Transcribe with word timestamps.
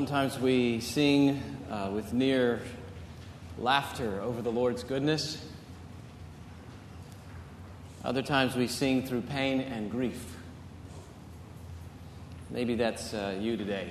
Sometimes 0.00 0.38
we 0.38 0.80
sing 0.80 1.42
uh, 1.70 1.90
with 1.92 2.14
near 2.14 2.62
laughter 3.58 4.18
over 4.22 4.40
the 4.40 4.50
Lord's 4.50 4.82
goodness. 4.82 5.36
Other 8.02 8.22
times 8.22 8.56
we 8.56 8.66
sing 8.66 9.06
through 9.06 9.20
pain 9.20 9.60
and 9.60 9.90
grief. 9.90 10.36
Maybe 12.48 12.76
that's 12.76 13.12
uh, 13.12 13.36
you 13.38 13.58
today. 13.58 13.90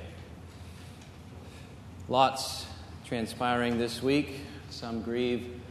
Lots 2.08 2.66
transpiring 3.06 3.78
this 3.78 4.02
week. 4.02 4.40
Some 4.72 5.04
grieve 5.04 5.62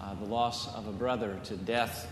uh, 0.00 0.14
the 0.14 0.24
loss 0.24 0.74
of 0.74 0.86
a 0.86 0.92
brother 0.92 1.38
to 1.44 1.56
death. 1.58 2.10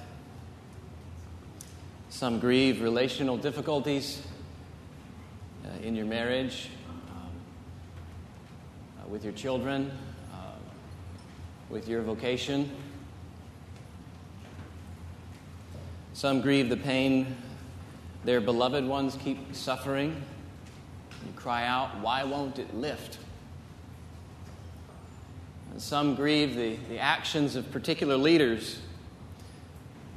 Some 2.10 2.38
grieve 2.38 2.82
relational 2.82 3.38
difficulties 3.38 4.20
uh, 5.64 5.82
in 5.82 5.96
your 5.96 6.06
marriage, 6.06 6.68
with 9.08 9.24
your 9.24 9.32
children, 9.32 9.90
uh, 10.32 10.36
with 11.70 11.88
your 11.88 12.02
vocation. 12.02 12.70
Some 16.12 16.40
grieve 16.40 16.68
the 16.68 16.76
pain 16.76 17.36
their 18.26 18.40
beloved 18.40 18.84
ones 18.84 19.16
keep 19.22 19.54
suffering. 19.54 20.20
You 21.24 21.32
cry 21.36 21.64
out, 21.64 22.00
Why 22.00 22.24
won't 22.24 22.58
it 22.58 22.74
lift? 22.74 23.18
And 25.70 25.80
some 25.80 26.16
grieve 26.16 26.56
the, 26.56 26.76
the 26.88 26.98
actions 26.98 27.54
of 27.54 27.70
particular 27.70 28.16
leaders. 28.16 28.80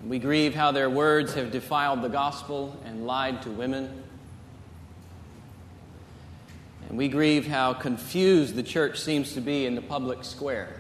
We 0.04 0.18
grieve 0.18 0.56
how 0.56 0.72
their 0.72 0.90
words 0.90 1.36
have 1.36 1.52
defiled 1.52 2.02
the 2.02 2.10
gospel 2.10 2.76
and 2.84 3.06
lied 3.06 3.44
to 3.44 3.52
women. 3.52 3.99
And 6.90 6.98
we 6.98 7.08
grieve 7.08 7.46
how 7.46 7.74
confused 7.74 8.56
the 8.56 8.64
church 8.64 9.00
seems 9.00 9.34
to 9.34 9.42
be 9.42 9.66
in 9.68 9.76
the 9.76 9.82
public 9.82 10.24
square. 10.24 10.74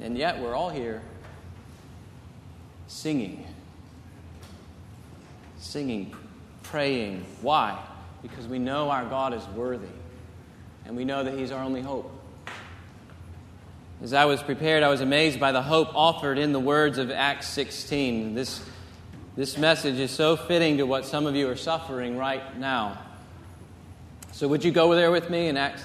And 0.00 0.16
yet 0.16 0.40
we're 0.40 0.54
all 0.54 0.70
here 0.70 1.02
singing, 2.88 3.46
singing, 5.58 6.16
praying. 6.62 7.26
Why? 7.42 7.78
Because 8.22 8.46
we 8.46 8.58
know 8.58 8.90
our 8.90 9.04
God 9.04 9.34
is 9.34 9.46
worthy, 9.48 9.86
and 10.86 10.96
we 10.96 11.04
know 11.04 11.22
that 11.22 11.34
He's 11.34 11.52
our 11.52 11.62
only 11.62 11.82
hope. 11.82 12.10
As 14.02 14.14
I 14.14 14.24
was 14.24 14.42
prepared, 14.42 14.82
I 14.82 14.88
was 14.88 15.02
amazed 15.02 15.38
by 15.38 15.52
the 15.52 15.60
hope 15.60 15.94
offered 15.94 16.38
in 16.38 16.52
the 16.52 16.60
words 16.60 16.96
of 16.96 17.10
Acts 17.10 17.48
16. 17.48 18.34
This, 18.34 18.64
this 19.36 19.58
message 19.58 19.98
is 19.98 20.10
so 20.10 20.36
fitting 20.36 20.78
to 20.78 20.86
what 20.86 21.04
some 21.04 21.26
of 21.26 21.36
you 21.36 21.46
are 21.50 21.56
suffering 21.56 22.16
right 22.16 22.58
now. 22.58 22.98
So, 24.40 24.48
would 24.48 24.64
you 24.64 24.72
go 24.72 24.94
there 24.94 25.10
with 25.10 25.28
me 25.28 25.48
in 25.48 25.58
Acts 25.58 25.84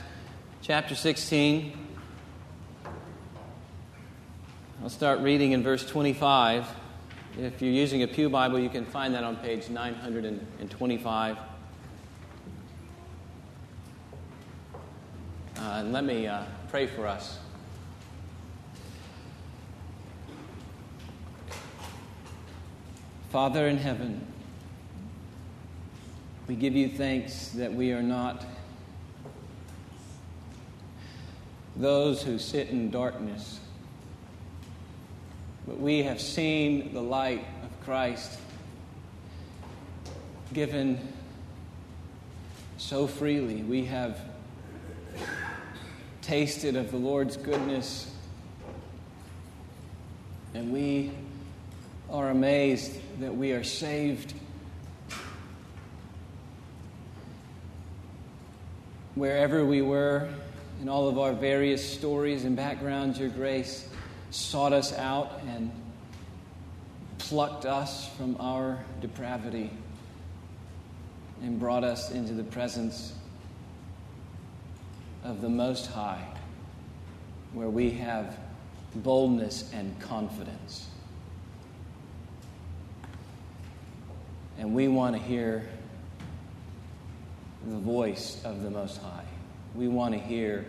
chapter 0.61 0.95
16? 0.95 1.77
I'll 4.81 4.89
start 4.89 5.19
reading 5.19 5.51
in 5.51 5.61
verse 5.61 5.85
25. 5.85 6.65
If 7.37 7.61
you're 7.61 7.69
using 7.69 8.03
a 8.03 8.07
Pew 8.07 8.29
Bible, 8.29 8.57
you 8.57 8.69
can 8.69 8.85
find 8.85 9.13
that 9.13 9.25
on 9.25 9.35
page 9.35 9.67
925. 9.67 11.37
Uh, 11.37 11.41
and 15.59 15.91
let 15.91 16.05
me 16.05 16.25
uh, 16.25 16.45
pray 16.69 16.87
for 16.87 17.07
us. 17.07 17.39
Father 23.31 23.67
in 23.67 23.75
heaven, 23.75 24.25
we 26.47 26.55
give 26.55 26.75
you 26.75 26.89
thanks 26.89 27.49
that 27.49 27.73
we 27.73 27.91
are 27.91 28.03
not 28.03 28.45
those 31.75 32.21
who 32.21 32.37
sit 32.37 32.69
in 32.69 32.91
darkness, 32.91 33.59
but 35.65 35.79
we 35.79 36.03
have 36.03 36.21
seen 36.21 36.93
the 36.93 37.01
light 37.01 37.43
of 37.63 37.83
Christ 37.83 38.37
given 40.53 40.99
so 42.77 43.07
freely. 43.07 43.63
We 43.63 43.85
have 43.85 44.19
tasted 46.21 46.75
of 46.75 46.91
the 46.91 46.97
Lord's 46.97 47.37
goodness, 47.37 48.13
and 50.53 50.71
we 50.71 51.11
are 52.11 52.29
amazed 52.29 52.99
that 53.19 53.35
we 53.35 53.51
are 53.53 53.63
saved. 53.63 54.35
Wherever 59.15 59.65
we 59.65 59.81
were, 59.81 60.27
in 60.81 60.89
all 60.89 61.07
of 61.07 61.17
our 61.17 61.31
various 61.31 61.83
stories 61.83 62.43
and 62.43 62.53
backgrounds, 62.53 63.17
your 63.17 63.29
grace 63.29 63.87
sought 64.29 64.73
us 64.73 64.91
out 64.91 65.39
and 65.47 65.71
plucked 67.17 67.65
us 67.65 68.09
from 68.17 68.35
our 68.41 68.77
depravity 68.99 69.71
and 71.41 71.57
brought 71.57 71.85
us 71.85 72.11
into 72.11 72.33
the 72.33 72.43
presence 72.43 73.13
of 75.23 75.39
the 75.39 75.49
Most 75.49 75.87
High, 75.87 76.27
where 77.53 77.69
we 77.69 77.91
have 77.91 78.37
boldness 78.95 79.71
and 79.73 79.97
confidence. 80.01 80.87
And 84.57 84.75
we 84.75 84.89
want 84.89 85.15
to 85.15 85.21
hear 85.21 85.67
the 87.65 87.77
voice 87.77 88.41
of 88.43 88.61
the 88.61 88.69
Most 88.69 89.01
High. 89.01 89.25
We 89.73 89.87
want 89.87 90.13
to 90.13 90.19
hear 90.19 90.65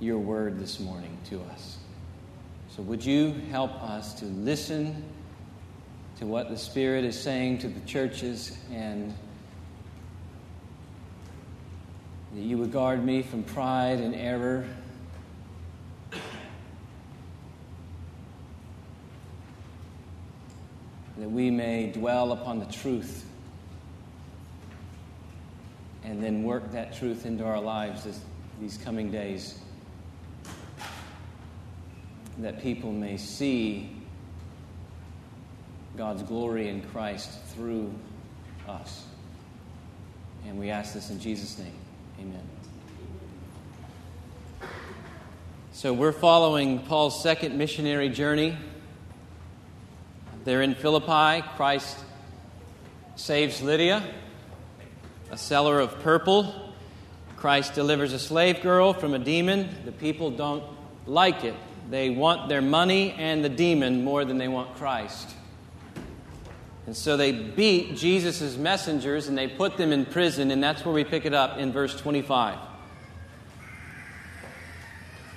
your 0.00 0.18
word 0.18 0.58
this 0.58 0.80
morning 0.80 1.16
to 1.28 1.42
us. 1.52 1.76
So, 2.74 2.82
would 2.82 3.04
you 3.04 3.34
help 3.50 3.82
us 3.82 4.14
to 4.14 4.24
listen 4.24 5.04
to 6.18 6.26
what 6.26 6.48
the 6.48 6.56
Spirit 6.56 7.04
is 7.04 7.20
saying 7.20 7.58
to 7.58 7.68
the 7.68 7.80
churches 7.80 8.56
and 8.72 9.14
that 12.34 12.40
you 12.40 12.56
would 12.56 12.72
guard 12.72 13.04
me 13.04 13.22
from 13.22 13.42
pride 13.42 14.00
and 14.00 14.14
error 14.14 14.64
that 21.18 21.30
we 21.30 21.50
may 21.50 21.92
dwell 21.92 22.32
upon 22.32 22.58
the 22.58 22.66
truth 22.66 23.26
and 26.10 26.20
then 26.20 26.42
work 26.42 26.72
that 26.72 26.92
truth 26.92 27.24
into 27.24 27.44
our 27.44 27.60
lives 27.60 28.02
this, 28.02 28.18
these 28.60 28.76
coming 28.78 29.12
days. 29.12 29.56
That 32.38 32.60
people 32.60 32.90
may 32.90 33.16
see 33.16 33.92
God's 35.96 36.24
glory 36.24 36.68
in 36.68 36.82
Christ 36.82 37.30
through 37.54 37.94
us. 38.68 39.04
And 40.48 40.58
we 40.58 40.70
ask 40.70 40.94
this 40.94 41.10
in 41.10 41.20
Jesus' 41.20 41.56
name. 41.58 41.74
Amen. 42.18 42.42
So 45.70 45.92
we're 45.92 46.10
following 46.10 46.80
Paul's 46.80 47.22
second 47.22 47.56
missionary 47.56 48.08
journey. 48.08 48.56
They're 50.42 50.62
in 50.62 50.74
Philippi. 50.74 51.46
Christ 51.54 51.98
saves 53.14 53.62
Lydia, 53.62 54.02
a 55.30 55.36
seller 55.36 55.80
of 55.80 56.00
purple. 56.00 56.74
Christ 57.36 57.74
delivers 57.74 58.12
a 58.12 58.18
slave 58.18 58.60
girl 58.62 58.92
from 58.92 59.14
a 59.14 59.18
demon. 59.18 59.68
The 59.84 59.92
people 59.92 60.30
don't 60.30 60.64
like 61.06 61.44
it. 61.44 61.54
They 61.88 62.10
want 62.10 62.48
their 62.48 62.62
money 62.62 63.12
and 63.12 63.44
the 63.44 63.48
demon 63.48 64.04
more 64.04 64.24
than 64.24 64.38
they 64.38 64.48
want 64.48 64.76
Christ. 64.76 65.34
And 66.86 66.96
so 66.96 67.16
they 67.16 67.32
beat 67.32 67.96
Jesus' 67.96 68.56
messengers 68.56 69.28
and 69.28 69.36
they 69.36 69.48
put 69.48 69.76
them 69.76 69.92
in 69.92 70.06
prison, 70.06 70.50
and 70.50 70.62
that's 70.62 70.84
where 70.84 70.94
we 70.94 71.04
pick 71.04 71.24
it 71.24 71.34
up 71.34 71.58
in 71.58 71.72
verse 71.72 71.98
25. 72.00 72.58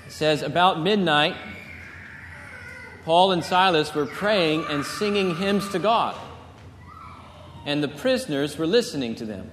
It 0.07 0.12
says, 0.12 0.42
About 0.42 0.81
midnight, 0.81 1.36
Paul 3.06 3.34
and 3.34 3.44
Silas 3.44 3.94
were 3.94 4.06
praying 4.06 4.66
and 4.69 4.86
singing 4.86 5.36
hymns 5.36 5.69
to 5.69 5.80
God, 5.80 6.16
and 7.66 7.84
the 7.84 7.88
prisoners 7.88 8.57
were 8.57 8.68
listening 8.68 9.16
to 9.16 9.25
them. 9.25 9.51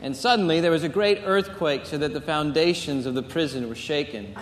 And 0.00 0.16
suddenly 0.16 0.60
there 0.60 0.70
was 0.70 0.84
a 0.84 0.88
great 0.88 1.22
earthquake, 1.24 1.86
so 1.86 1.98
that 1.98 2.12
the 2.12 2.20
foundations 2.20 3.06
of 3.06 3.14
the 3.14 3.22
prison 3.22 3.68
were 3.68 3.74
shaken. 3.74 4.36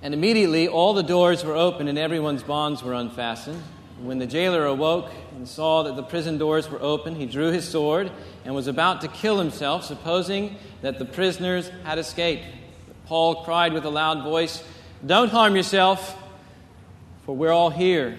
And 0.00 0.14
immediately 0.14 0.66
all 0.68 0.94
the 0.94 1.02
doors 1.02 1.44
were 1.44 1.54
opened 1.54 1.88
and 1.88 1.98
everyone's 1.98 2.42
bonds 2.42 2.82
were 2.82 2.94
unfastened. 2.94 3.62
When 4.00 4.18
the 4.18 4.26
jailer 4.26 4.64
awoke 4.66 5.12
and 5.36 5.46
saw 5.46 5.84
that 5.84 5.94
the 5.94 6.02
prison 6.02 6.38
doors 6.38 6.68
were 6.68 6.82
open, 6.82 7.14
he 7.14 7.26
drew 7.26 7.52
his 7.52 7.68
sword 7.68 8.10
and 8.44 8.52
was 8.52 8.66
about 8.66 9.02
to 9.02 9.08
kill 9.08 9.38
himself, 9.38 9.84
supposing 9.84 10.56
that 10.80 10.98
the 10.98 11.04
prisoners 11.04 11.70
had 11.84 11.98
escaped. 11.98 12.44
Paul 13.06 13.44
cried 13.44 13.72
with 13.72 13.84
a 13.84 13.90
loud 13.90 14.24
voice, 14.24 14.64
don't 15.06 15.30
harm 15.30 15.54
yourself, 15.54 16.16
for 17.24 17.36
we're 17.36 17.52
all 17.52 17.70
here. 17.70 18.18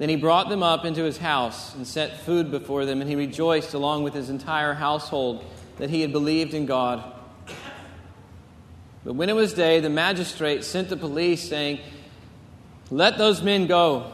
Then 0.00 0.08
he 0.08 0.16
brought 0.16 0.48
them 0.48 0.62
up 0.62 0.86
into 0.86 1.04
his 1.04 1.18
house 1.18 1.74
and 1.74 1.86
set 1.86 2.20
food 2.20 2.50
before 2.50 2.86
them, 2.86 3.02
and 3.02 3.10
he 3.10 3.16
rejoiced 3.16 3.74
along 3.74 4.02
with 4.02 4.14
his 4.14 4.30
entire 4.30 4.72
household 4.72 5.44
that 5.76 5.90
he 5.90 6.00
had 6.00 6.10
believed 6.10 6.54
in 6.54 6.64
God. 6.64 7.04
But 9.04 9.12
when 9.12 9.28
it 9.28 9.36
was 9.36 9.52
day, 9.52 9.78
the 9.80 9.90
magistrate 9.90 10.64
sent 10.64 10.88
the 10.88 10.96
police, 10.96 11.46
saying, 11.46 11.80
Let 12.90 13.18
those 13.18 13.42
men 13.42 13.66
go. 13.66 14.10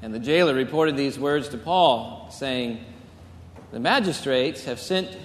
And 0.00 0.14
the 0.14 0.20
jailer 0.20 0.54
reported 0.54 0.96
these 0.96 1.18
words 1.18 1.48
to 1.48 1.58
Paul, 1.58 2.28
saying, 2.30 2.84
The 3.72 3.80
magistrates 3.80 4.62
have 4.66 4.78
sent 4.78 5.18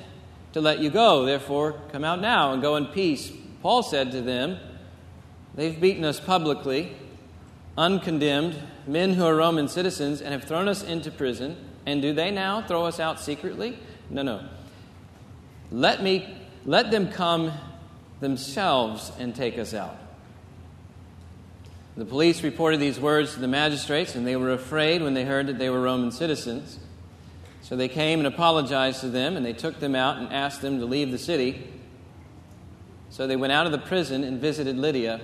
to 0.53 0.61
let 0.61 0.79
you 0.79 0.89
go, 0.89 1.25
therefore 1.25 1.79
come 1.91 2.03
out 2.03 2.21
now 2.21 2.53
and 2.53 2.61
go 2.63 2.75
in 2.75 2.87
peace. 2.87 3.31
Paul 3.61 3.83
said 3.83 4.11
to 4.13 4.21
them, 4.21 4.57
They've 5.53 5.79
beaten 5.79 6.05
us 6.05 6.19
publicly, 6.19 6.95
uncondemned 7.77 8.61
men 8.87 9.13
who 9.13 9.25
are 9.25 9.35
Roman 9.35 9.67
citizens 9.67 10.21
and 10.21 10.33
have 10.33 10.45
thrown 10.45 10.67
us 10.67 10.83
into 10.83 11.11
prison, 11.11 11.55
and 11.85 12.01
do 12.01 12.13
they 12.13 12.31
now 12.31 12.61
throw 12.61 12.85
us 12.85 12.99
out 12.99 13.19
secretly? 13.19 13.77
No, 14.09 14.23
no. 14.23 14.41
Let 15.71 16.01
me 16.01 16.37
let 16.65 16.91
them 16.91 17.11
come 17.11 17.51
themselves 18.19 19.11
and 19.19 19.35
take 19.35 19.57
us 19.57 19.73
out. 19.73 19.97
The 21.95 22.05
police 22.05 22.43
reported 22.43 22.79
these 22.79 22.99
words 22.99 23.33
to 23.33 23.39
the 23.39 23.47
magistrates, 23.47 24.15
and 24.15 24.25
they 24.25 24.35
were 24.35 24.51
afraid 24.51 25.01
when 25.01 25.13
they 25.13 25.25
heard 25.25 25.47
that 25.47 25.57
they 25.57 25.69
were 25.69 25.81
Roman 25.81 26.11
citizens. 26.11 26.79
So 27.63 27.75
they 27.75 27.87
came 27.87 28.19
and 28.19 28.27
apologized 28.27 29.01
to 29.01 29.09
them, 29.09 29.35
and 29.35 29.45
they 29.45 29.53
took 29.53 29.79
them 29.79 29.95
out 29.95 30.17
and 30.17 30.31
asked 30.31 30.61
them 30.61 30.79
to 30.79 30.85
leave 30.85 31.11
the 31.11 31.17
city. 31.17 31.71
So 33.09 33.25
they 33.25 33.35
went 33.35 33.51
out 33.51 33.65
of 33.65 33.71
the 33.71 33.79
prison 33.79 34.23
and 34.23 34.39
visited 34.39 34.77
Lydia. 34.77 35.21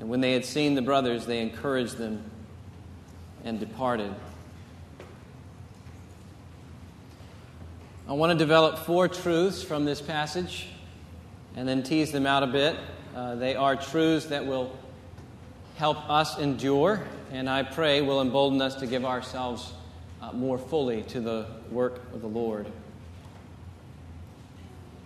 And 0.00 0.08
when 0.08 0.20
they 0.20 0.32
had 0.32 0.46
seen 0.46 0.74
the 0.74 0.82
brothers, 0.82 1.26
they 1.26 1.40
encouraged 1.40 1.98
them 1.98 2.24
and 3.44 3.60
departed. 3.60 4.14
I 8.08 8.14
want 8.14 8.32
to 8.32 8.38
develop 8.38 8.78
four 8.78 9.08
truths 9.08 9.62
from 9.62 9.84
this 9.84 10.00
passage 10.00 10.68
and 11.54 11.68
then 11.68 11.82
tease 11.82 12.12
them 12.12 12.26
out 12.26 12.42
a 12.42 12.46
bit. 12.46 12.76
Uh, 13.14 13.34
they 13.34 13.54
are 13.54 13.76
truths 13.76 14.26
that 14.26 14.46
will 14.46 14.76
help 15.76 16.08
us 16.08 16.38
endure, 16.38 17.02
and 17.30 17.48
I 17.48 17.62
pray 17.62 18.00
will 18.00 18.20
embolden 18.20 18.60
us 18.62 18.76
to 18.76 18.86
give 18.86 19.04
ourselves 19.04 19.72
uh, 20.22 20.32
more 20.32 20.58
fully 20.58 21.02
to 21.04 21.20
the 21.20 21.46
work 21.70 22.00
of 22.14 22.22
the 22.22 22.28
Lord. 22.28 22.66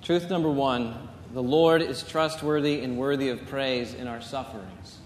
Truth 0.03 0.31
number 0.31 0.51
one 0.51 1.09
the 1.35 1.43
Lord 1.43 1.83
is 1.83 2.05
trustworthy 2.05 2.83
and 2.83 2.97
worthy 2.97 3.29
of 3.29 3.45
praise 3.47 3.93
in 3.93 4.07
our 4.07 4.21
sufferings. 4.21 4.99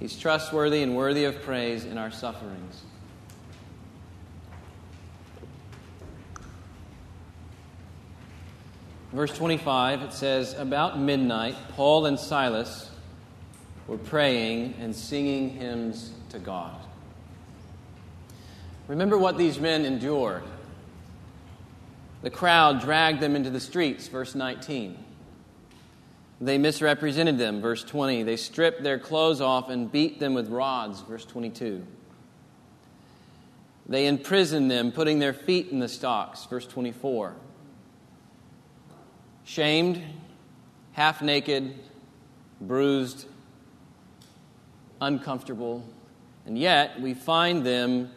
He's 0.00 0.18
trustworthy 0.18 0.82
and 0.82 0.96
worthy 0.96 1.24
of 1.24 1.40
praise 1.42 1.84
in 1.84 1.98
our 1.98 2.10
sufferings. 2.10 2.82
Verse 9.12 9.32
25, 9.36 10.02
it 10.02 10.12
says, 10.12 10.54
About 10.54 10.98
midnight, 10.98 11.54
Paul 11.68 12.06
and 12.06 12.18
Silas 12.18 12.90
were 13.86 13.98
praying 13.98 14.74
and 14.80 14.96
singing 14.96 15.50
hymns 15.50 16.10
to 16.30 16.40
God. 16.40 16.74
Remember 18.88 19.16
what 19.16 19.38
these 19.38 19.60
men 19.60 19.84
endured. 19.84 20.42
The 22.24 22.30
crowd 22.30 22.80
dragged 22.80 23.20
them 23.20 23.36
into 23.36 23.50
the 23.50 23.60
streets, 23.60 24.08
verse 24.08 24.34
19. 24.34 24.96
They 26.40 26.56
misrepresented 26.56 27.36
them, 27.36 27.60
verse 27.60 27.84
20. 27.84 28.22
They 28.22 28.38
stripped 28.38 28.82
their 28.82 28.98
clothes 28.98 29.42
off 29.42 29.68
and 29.68 29.92
beat 29.92 30.20
them 30.20 30.32
with 30.32 30.48
rods, 30.48 31.02
verse 31.02 31.26
22. 31.26 31.86
They 33.86 34.06
imprisoned 34.06 34.70
them, 34.70 34.90
putting 34.90 35.18
their 35.18 35.34
feet 35.34 35.68
in 35.68 35.80
the 35.80 35.88
stocks, 35.88 36.46
verse 36.46 36.66
24. 36.66 37.34
Shamed, 39.44 40.00
half 40.92 41.20
naked, 41.20 41.74
bruised, 42.58 43.26
uncomfortable, 44.98 45.86
and 46.46 46.56
yet 46.56 47.02
we 47.02 47.12
find 47.12 47.66
them 47.66 48.10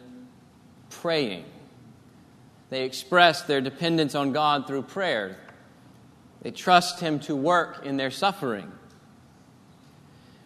praying. 0.88 1.44
They 2.70 2.84
express 2.84 3.42
their 3.42 3.60
dependence 3.60 4.14
on 4.14 4.32
God 4.32 4.66
through 4.66 4.82
prayer. 4.82 5.36
They 6.42 6.50
trust 6.50 7.00
Him 7.00 7.20
to 7.20 7.34
work 7.34 7.84
in 7.84 7.96
their 7.96 8.10
suffering. 8.10 8.70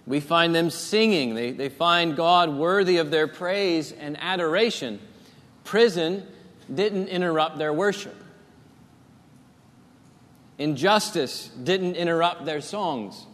We 0.06 0.20
find 0.20 0.54
them 0.54 0.70
singing. 0.70 1.34
They, 1.34 1.52
they 1.52 1.69
find 1.69 2.16
God 2.16 2.50
worthy 2.50 2.98
of 2.98 3.10
their 3.10 3.28
praise 3.28 3.92
and 3.92 4.16
adoration. 4.20 5.00
Prison 5.64 6.26
didn't 6.72 7.08
interrupt 7.08 7.58
their 7.58 7.72
worship, 7.72 8.16
injustice 10.58 11.48
didn't 11.62 11.96
interrupt 11.96 12.44
their 12.44 12.60
songs, 12.60 13.26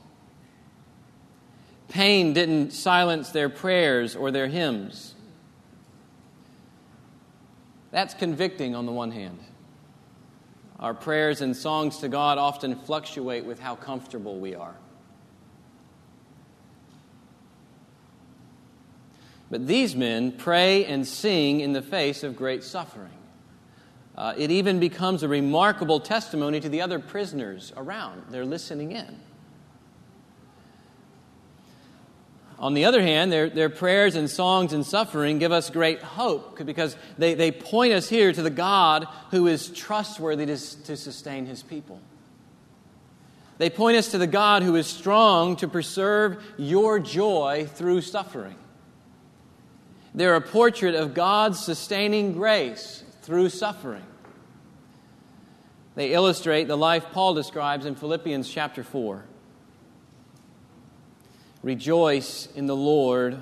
pain 1.88 2.32
didn't 2.32 2.72
silence 2.72 3.30
their 3.30 3.48
prayers 3.48 4.16
or 4.16 4.30
their 4.30 4.48
hymns. 4.48 5.14
That's 7.90 8.14
convicting 8.14 8.74
on 8.74 8.86
the 8.86 8.92
one 8.92 9.10
hand. 9.10 9.38
Our 10.78 10.94
prayers 10.94 11.40
and 11.40 11.56
songs 11.56 11.98
to 11.98 12.08
God 12.08 12.38
often 12.38 12.76
fluctuate 12.76 13.44
with 13.44 13.58
how 13.58 13.74
comfortable 13.74 14.38
we 14.38 14.54
are. 14.54 14.76
But 19.50 19.66
these 19.66 19.96
men 19.96 20.32
pray 20.32 20.84
and 20.84 21.06
sing 21.06 21.60
in 21.60 21.72
the 21.72 21.82
face 21.82 22.22
of 22.22 22.36
great 22.36 22.62
suffering. 22.62 23.10
Uh, 24.16 24.34
it 24.36 24.50
even 24.50 24.78
becomes 24.78 25.22
a 25.22 25.28
remarkable 25.28 26.00
testimony 26.00 26.60
to 26.60 26.68
the 26.68 26.82
other 26.82 26.98
prisoners 26.98 27.72
around. 27.76 28.24
They're 28.30 28.44
listening 28.44 28.92
in. 28.92 29.20
On 32.60 32.74
the 32.74 32.86
other 32.86 33.00
hand, 33.00 33.30
their, 33.30 33.48
their 33.48 33.68
prayers 33.68 34.16
and 34.16 34.28
songs 34.28 34.72
and 34.72 34.84
suffering 34.84 35.38
give 35.38 35.52
us 35.52 35.70
great 35.70 36.02
hope 36.02 36.64
because 36.66 36.96
they, 37.16 37.34
they 37.34 37.52
point 37.52 37.92
us 37.92 38.08
here 38.08 38.32
to 38.32 38.42
the 38.42 38.50
God 38.50 39.06
who 39.30 39.46
is 39.46 39.68
trustworthy 39.68 40.46
to, 40.46 40.56
to 40.84 40.96
sustain 40.96 41.46
his 41.46 41.62
people. 41.62 42.00
They 43.58 43.70
point 43.70 43.96
us 43.96 44.08
to 44.08 44.18
the 44.18 44.26
God 44.26 44.62
who 44.62 44.74
is 44.74 44.86
strong 44.86 45.56
to 45.56 45.68
preserve 45.68 46.42
your 46.56 46.98
joy 46.98 47.68
through 47.72 48.00
suffering. 48.00 48.56
They're 50.14 50.36
a 50.36 50.40
portrait 50.40 50.96
of 50.96 51.14
God's 51.14 51.64
sustaining 51.64 52.32
grace 52.32 53.04
through 53.22 53.50
suffering. 53.50 54.04
They 55.94 56.12
illustrate 56.12 56.64
the 56.64 56.76
life 56.76 57.06
Paul 57.12 57.34
describes 57.34 57.84
in 57.84 57.94
Philippians 57.94 58.48
chapter 58.48 58.82
4. 58.82 59.24
Rejoice 61.62 62.48
in 62.54 62.66
the 62.66 62.76
Lord 62.76 63.40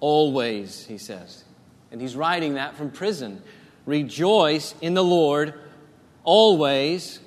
always, 0.00 0.86
he 0.86 0.98
says. 0.98 1.44
And 1.90 2.00
he's 2.00 2.16
writing 2.16 2.54
that 2.54 2.76
from 2.76 2.90
prison. 2.90 3.42
Rejoice 3.86 4.74
in 4.80 4.94
the 4.94 5.04
Lord 5.04 5.54
always. 6.24 7.20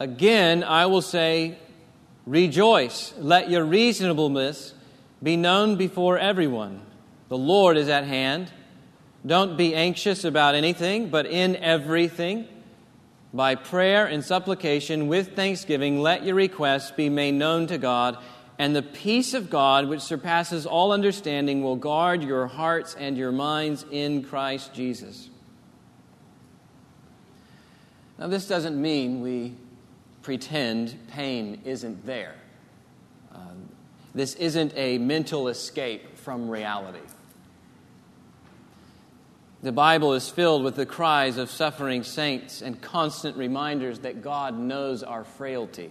Again, 0.00 0.64
I 0.64 0.86
will 0.86 1.02
say, 1.02 1.58
rejoice. 2.26 3.14
Let 3.18 3.50
your 3.50 3.64
reasonableness 3.64 4.74
be 5.22 5.36
known 5.36 5.76
before 5.76 6.18
everyone. 6.18 6.82
The 7.28 7.38
Lord 7.38 7.76
is 7.76 7.88
at 7.88 8.04
hand. 8.04 8.52
Don't 9.26 9.56
be 9.56 9.74
anxious 9.74 10.24
about 10.24 10.54
anything, 10.54 11.08
but 11.08 11.26
in 11.26 11.56
everything, 11.56 12.46
by 13.32 13.54
prayer 13.54 14.06
and 14.06 14.22
supplication 14.22 15.08
with 15.08 15.34
thanksgiving, 15.34 16.00
let 16.00 16.24
your 16.24 16.34
requests 16.34 16.90
be 16.90 17.08
made 17.08 17.34
known 17.34 17.66
to 17.68 17.78
God 17.78 18.18
and 18.58 18.74
the 18.74 18.82
peace 18.82 19.34
of 19.34 19.50
God, 19.50 19.88
which 19.88 20.00
surpasses 20.00 20.64
all 20.66 20.92
understanding, 20.92 21.62
will 21.62 21.76
guard 21.76 22.22
your 22.22 22.46
hearts 22.46 22.94
and 22.98 23.16
your 23.16 23.32
minds 23.32 23.84
in 23.90 24.22
Christ 24.22 24.72
Jesus. 24.72 25.28
Now, 28.18 28.28
this 28.28 28.46
doesn't 28.46 28.80
mean 28.80 29.22
we 29.22 29.54
pretend 30.22 30.96
pain 31.08 31.62
isn't 31.64 32.06
there. 32.06 32.36
Um, 33.34 33.68
This 34.14 34.36
isn't 34.36 34.72
a 34.76 34.98
mental 34.98 35.48
escape 35.48 36.16
from 36.18 36.48
reality. 36.48 37.00
The 39.64 39.72
Bible 39.72 40.12
is 40.12 40.28
filled 40.28 40.62
with 40.62 40.76
the 40.76 40.86
cries 40.86 41.38
of 41.38 41.50
suffering 41.50 42.04
saints 42.04 42.62
and 42.62 42.80
constant 42.80 43.36
reminders 43.36 44.00
that 44.00 44.22
God 44.22 44.56
knows 44.56 45.02
our 45.02 45.24
frailty. 45.24 45.90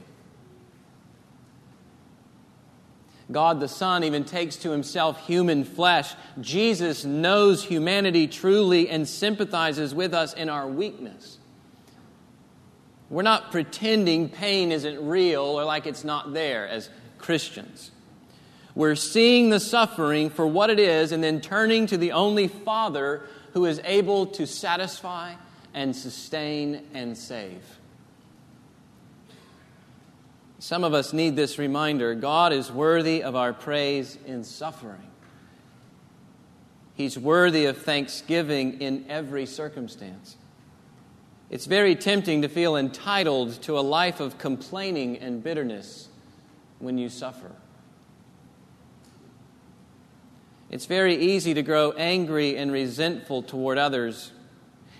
God 3.31 3.59
the 3.59 3.67
Son 3.67 4.03
even 4.03 4.25
takes 4.25 4.57
to 4.57 4.71
himself 4.71 5.25
human 5.25 5.63
flesh. 5.63 6.13
Jesus 6.41 7.05
knows 7.05 7.63
humanity 7.63 8.27
truly 8.27 8.89
and 8.89 9.07
sympathizes 9.07 9.95
with 9.95 10.13
us 10.13 10.33
in 10.33 10.49
our 10.49 10.67
weakness. 10.67 11.37
We're 13.09 13.21
not 13.21 13.51
pretending 13.51 14.29
pain 14.29 14.71
isn't 14.71 15.07
real 15.07 15.43
or 15.43 15.63
like 15.63 15.85
it's 15.85 16.03
not 16.03 16.33
there 16.33 16.67
as 16.67 16.89
Christians. 17.17 17.91
We're 18.75 18.95
seeing 18.95 19.49
the 19.49 19.59
suffering 19.59 20.29
for 20.29 20.47
what 20.47 20.69
it 20.69 20.79
is 20.79 21.11
and 21.11 21.23
then 21.23 21.39
turning 21.39 21.85
to 21.87 21.97
the 21.97 22.11
only 22.11 22.47
Father 22.47 23.21
who 23.53 23.65
is 23.65 23.79
able 23.85 24.25
to 24.25 24.47
satisfy 24.47 25.35
and 25.73 25.95
sustain 25.95 26.83
and 26.93 27.17
save. 27.17 27.61
Some 30.63 30.85
of 30.85 30.93
us 30.93 31.11
need 31.11 31.35
this 31.35 31.59
reminder 31.59 32.15
God 32.15 32.53
is 32.53 32.71
worthy 32.71 33.21
of 33.21 33.35
our 33.35 33.51
praise 33.51 34.17
in 34.25 34.45
suffering. 34.45 35.11
He's 36.93 37.19
worthy 37.19 37.65
of 37.65 37.79
thanksgiving 37.79 38.79
in 38.79 39.03
every 39.09 39.45
circumstance. 39.45 40.37
It's 41.49 41.65
very 41.65 41.97
tempting 41.97 42.43
to 42.43 42.47
feel 42.47 42.77
entitled 42.77 43.61
to 43.63 43.77
a 43.77 43.81
life 43.81 44.21
of 44.21 44.37
complaining 44.37 45.17
and 45.17 45.43
bitterness 45.43 46.07
when 46.79 46.97
you 46.97 47.09
suffer. 47.09 47.51
It's 50.69 50.85
very 50.85 51.15
easy 51.15 51.53
to 51.55 51.61
grow 51.61 51.91
angry 51.91 52.55
and 52.55 52.71
resentful 52.71 53.43
toward 53.43 53.77
others, 53.77 54.31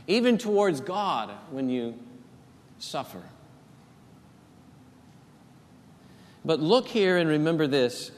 even 0.07 0.37
towards 0.37 0.81
God 0.81 1.29
when 1.51 1.69
you 1.69 1.97
suffer. 2.79 3.23
But 6.45 6.59
look 6.59 6.87
here 6.87 7.17
and 7.17 7.29
remember 7.29 7.67
this. 7.67 8.11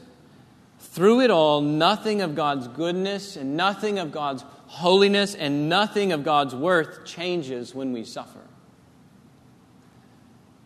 Through 0.80 1.22
it 1.22 1.32
all, 1.32 1.62
nothing 1.62 2.22
of 2.22 2.36
God's 2.36 2.68
goodness 2.68 3.36
and 3.36 3.58
nothing 3.58 4.00
of 4.00 4.12
God's 4.12 4.44
holiness 4.68 5.36
and 5.36 5.70
nothing 5.70 6.12
of 6.12 6.24
God's 6.24 6.56
worth 6.56 7.06
changes 7.06 7.76
when 7.76 7.92
we 7.92 8.04
suffer. 8.04 8.40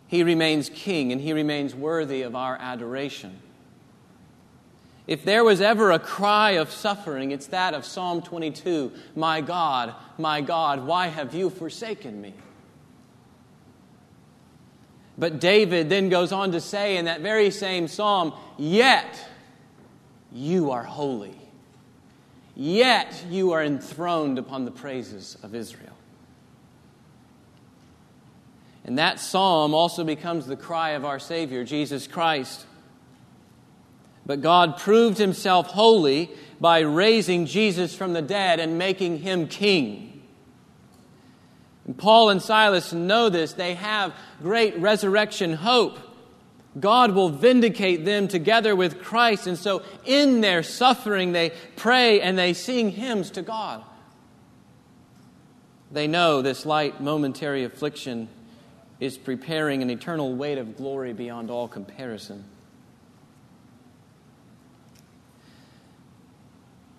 He 0.06 0.22
remains 0.22 0.70
king 0.70 1.12
and 1.12 1.20
he 1.20 1.32
remains 1.32 1.74
worthy 1.74 2.22
of 2.22 2.34
our 2.34 2.56
adoration. 2.56 3.40
If 5.06 5.24
there 5.24 5.44
was 5.44 5.60
ever 5.60 5.90
a 5.90 5.98
cry 5.98 6.52
of 6.52 6.70
suffering, 6.70 7.32
it's 7.32 7.48
that 7.48 7.74
of 7.74 7.84
Psalm 7.84 8.22
22 8.22 8.92
My 9.16 9.40
God, 9.40 9.94
my 10.18 10.40
God, 10.40 10.86
why 10.86 11.08
have 11.08 11.34
you 11.34 11.50
forsaken 11.50 12.20
me? 12.20 12.34
But 15.20 15.38
David 15.38 15.90
then 15.90 16.08
goes 16.08 16.32
on 16.32 16.52
to 16.52 16.62
say 16.62 16.96
in 16.96 17.04
that 17.04 17.20
very 17.20 17.50
same 17.50 17.88
psalm, 17.88 18.32
Yet 18.56 19.22
you 20.32 20.70
are 20.70 20.82
holy, 20.82 21.36
yet 22.56 23.22
you 23.28 23.52
are 23.52 23.62
enthroned 23.62 24.38
upon 24.38 24.64
the 24.64 24.70
praises 24.70 25.36
of 25.42 25.54
Israel. 25.54 25.92
And 28.84 28.98
that 28.98 29.20
psalm 29.20 29.74
also 29.74 30.04
becomes 30.04 30.46
the 30.46 30.56
cry 30.56 30.92
of 30.92 31.04
our 31.04 31.18
Savior, 31.18 31.64
Jesus 31.64 32.06
Christ. 32.06 32.64
But 34.24 34.40
God 34.40 34.78
proved 34.78 35.18
himself 35.18 35.66
holy 35.66 36.30
by 36.62 36.78
raising 36.80 37.44
Jesus 37.44 37.94
from 37.94 38.14
the 38.14 38.22
dead 38.22 38.58
and 38.58 38.78
making 38.78 39.18
him 39.18 39.48
king. 39.48 40.09
Paul 41.96 42.30
and 42.30 42.42
Silas 42.42 42.92
know 42.92 43.28
this. 43.28 43.54
They 43.54 43.74
have 43.74 44.14
great 44.42 44.78
resurrection 44.78 45.54
hope. 45.54 45.98
God 46.78 47.12
will 47.12 47.30
vindicate 47.30 48.04
them 48.04 48.28
together 48.28 48.76
with 48.76 49.02
Christ. 49.02 49.46
And 49.46 49.58
so, 49.58 49.82
in 50.04 50.40
their 50.40 50.62
suffering, 50.62 51.32
they 51.32 51.52
pray 51.76 52.20
and 52.20 52.38
they 52.38 52.52
sing 52.52 52.90
hymns 52.90 53.30
to 53.32 53.42
God. 53.42 53.82
They 55.90 56.06
know 56.06 56.42
this 56.42 56.64
light 56.64 57.00
momentary 57.00 57.64
affliction 57.64 58.28
is 59.00 59.18
preparing 59.18 59.82
an 59.82 59.90
eternal 59.90 60.34
weight 60.34 60.58
of 60.58 60.76
glory 60.76 61.12
beyond 61.12 61.50
all 61.50 61.66
comparison. 61.66 62.44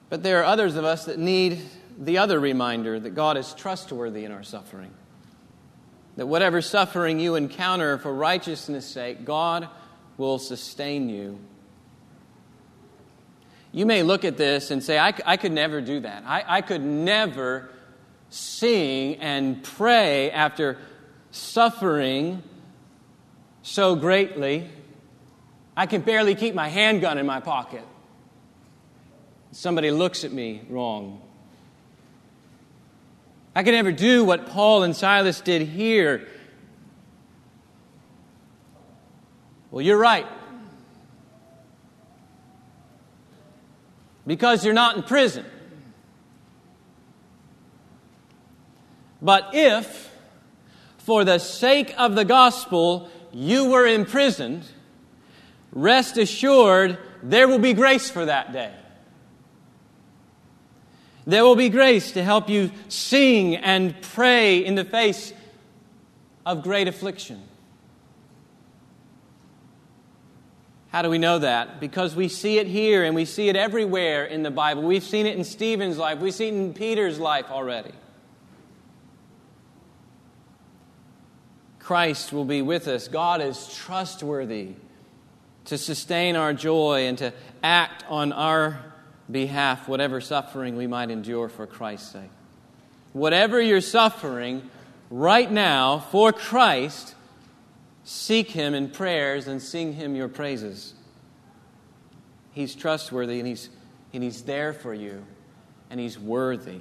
But 0.09 0.23
there 0.23 0.41
are 0.41 0.43
others 0.43 0.75
of 0.75 0.83
us 0.83 1.05
that 1.05 1.19
need 1.19 1.61
the 2.01 2.17
other 2.17 2.39
reminder 2.39 2.99
that 2.99 3.11
God 3.11 3.37
is 3.37 3.53
trustworthy 3.53 4.25
in 4.25 4.31
our 4.31 4.43
suffering. 4.43 4.91
That 6.17 6.27
whatever 6.27 6.61
suffering 6.61 7.19
you 7.19 7.35
encounter 7.35 7.97
for 7.97 8.13
righteousness' 8.13 8.85
sake, 8.85 9.23
God 9.23 9.69
will 10.17 10.37
sustain 10.37 11.07
you. 11.07 11.39
You 13.71 13.85
may 13.85 14.03
look 14.03 14.25
at 14.25 14.35
this 14.35 14.71
and 14.71 14.83
say, 14.83 14.99
I, 14.99 15.13
I 15.25 15.37
could 15.37 15.53
never 15.53 15.79
do 15.79 16.01
that. 16.01 16.23
I, 16.25 16.43
I 16.45 16.61
could 16.61 16.83
never 16.83 17.69
sing 18.29 19.15
and 19.15 19.63
pray 19.63 20.31
after 20.31 20.77
suffering 21.31 22.43
so 23.61 23.95
greatly. 23.95 24.69
I 25.77 25.85
can 25.85 26.01
barely 26.01 26.35
keep 26.35 26.53
my 26.53 26.67
handgun 26.67 27.17
in 27.17 27.25
my 27.25 27.39
pocket 27.39 27.85
somebody 29.51 29.91
looks 29.91 30.23
at 30.23 30.31
me 30.31 30.61
wrong. 30.69 31.21
I 33.53 33.63
can 33.63 33.73
never 33.73 33.91
do 33.91 34.23
what 34.23 34.47
Paul 34.47 34.83
and 34.83 34.95
Silas 34.95 35.41
did 35.41 35.67
here. 35.67 36.27
Well, 39.71 39.81
you're 39.81 39.97
right. 39.97 40.27
Because 44.25 44.63
you're 44.63 44.73
not 44.73 44.95
in 44.95 45.03
prison. 45.03 45.45
But 49.21 49.49
if, 49.53 50.11
for 50.99 51.23
the 51.23 51.37
sake 51.37 51.93
of 51.97 52.15
the 52.15 52.25
gospel, 52.25 53.09
you 53.33 53.69
were 53.69 53.85
imprisoned, 53.85 54.63
rest 55.71 56.17
assured 56.17 56.97
there 57.21 57.47
will 57.47 57.59
be 57.59 57.73
grace 57.73 58.09
for 58.09 58.25
that 58.25 58.51
day. 58.51 58.73
There 61.25 61.43
will 61.43 61.55
be 61.55 61.69
grace 61.69 62.13
to 62.13 62.23
help 62.23 62.49
you 62.49 62.71
sing 62.87 63.55
and 63.55 63.99
pray 64.01 64.65
in 64.65 64.75
the 64.75 64.85
face 64.85 65.33
of 66.45 66.63
great 66.63 66.87
affliction. 66.87 67.41
How 70.89 71.01
do 71.01 71.09
we 71.09 71.19
know 71.19 71.39
that? 71.39 71.79
Because 71.79 72.15
we 72.15 72.27
see 72.27 72.57
it 72.57 72.67
here 72.67 73.05
and 73.05 73.15
we 73.15 73.23
see 73.23 73.47
it 73.47 73.55
everywhere 73.55 74.25
in 74.25 74.43
the 74.43 74.51
Bible. 74.51 74.83
We've 74.83 75.03
seen 75.03 75.25
it 75.25 75.37
in 75.37 75.43
Stephen's 75.45 75.97
life, 75.97 76.19
we've 76.19 76.33
seen 76.33 76.53
it 76.53 76.57
in 76.57 76.73
Peter's 76.73 77.17
life 77.17 77.49
already. 77.49 77.93
Christ 81.79 82.33
will 82.33 82.45
be 82.45 82.61
with 82.61 82.87
us. 82.87 83.07
God 83.07 83.41
is 83.41 83.73
trustworthy 83.73 84.73
to 85.65 85.77
sustain 85.77 86.35
our 86.35 86.53
joy 86.53 87.07
and 87.07 87.17
to 87.19 87.33
act 87.63 88.03
on 88.09 88.31
our 88.31 88.90
behalf 89.31 89.87
whatever 89.87 90.21
suffering 90.21 90.75
we 90.75 90.87
might 90.87 91.09
endure 91.09 91.49
for 91.49 91.67
Christ's 91.67 92.11
sake. 92.11 92.29
Whatever 93.13 93.61
you're 93.61 93.81
suffering 93.81 94.69
right 95.09 95.51
now 95.51 95.99
for 95.99 96.31
Christ, 96.31 97.15
seek 98.03 98.49
Him 98.49 98.73
in 98.73 98.89
prayers 98.89 99.47
and 99.47 99.61
sing 99.61 99.93
Him 99.93 100.15
your 100.15 100.27
praises. 100.27 100.93
He's 102.51 102.75
trustworthy 102.75 103.39
and 103.39 103.47
He's, 103.47 103.69
and 104.13 104.23
he's 104.23 104.43
there 104.43 104.73
for 104.73 104.93
you, 104.93 105.25
and 105.89 105.99
He's 105.99 106.17
worthy 106.17 106.79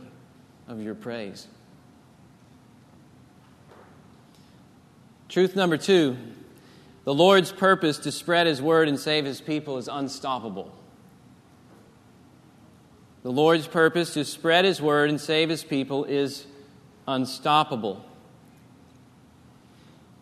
of 0.69 0.80
your 0.83 0.95
praise. 0.95 1.47
Truth 5.28 5.54
number 5.54 5.76
two 5.76 6.16
the 7.04 7.14
Lord's 7.14 7.50
purpose 7.50 7.99
to 7.99 8.12
spread 8.12 8.47
His 8.47 8.61
word 8.61 8.88
and 8.88 8.99
save 8.99 9.25
His 9.25 9.40
people 9.40 9.78
is 9.78 9.88
unstoppable. 9.88 10.73
The 13.22 13.30
Lord's 13.30 13.66
purpose 13.66 14.14
to 14.14 14.24
spread 14.24 14.64
His 14.64 14.80
word 14.80 15.10
and 15.10 15.20
save 15.20 15.50
His 15.50 15.62
people 15.62 16.04
is 16.04 16.46
unstoppable. 17.06 18.04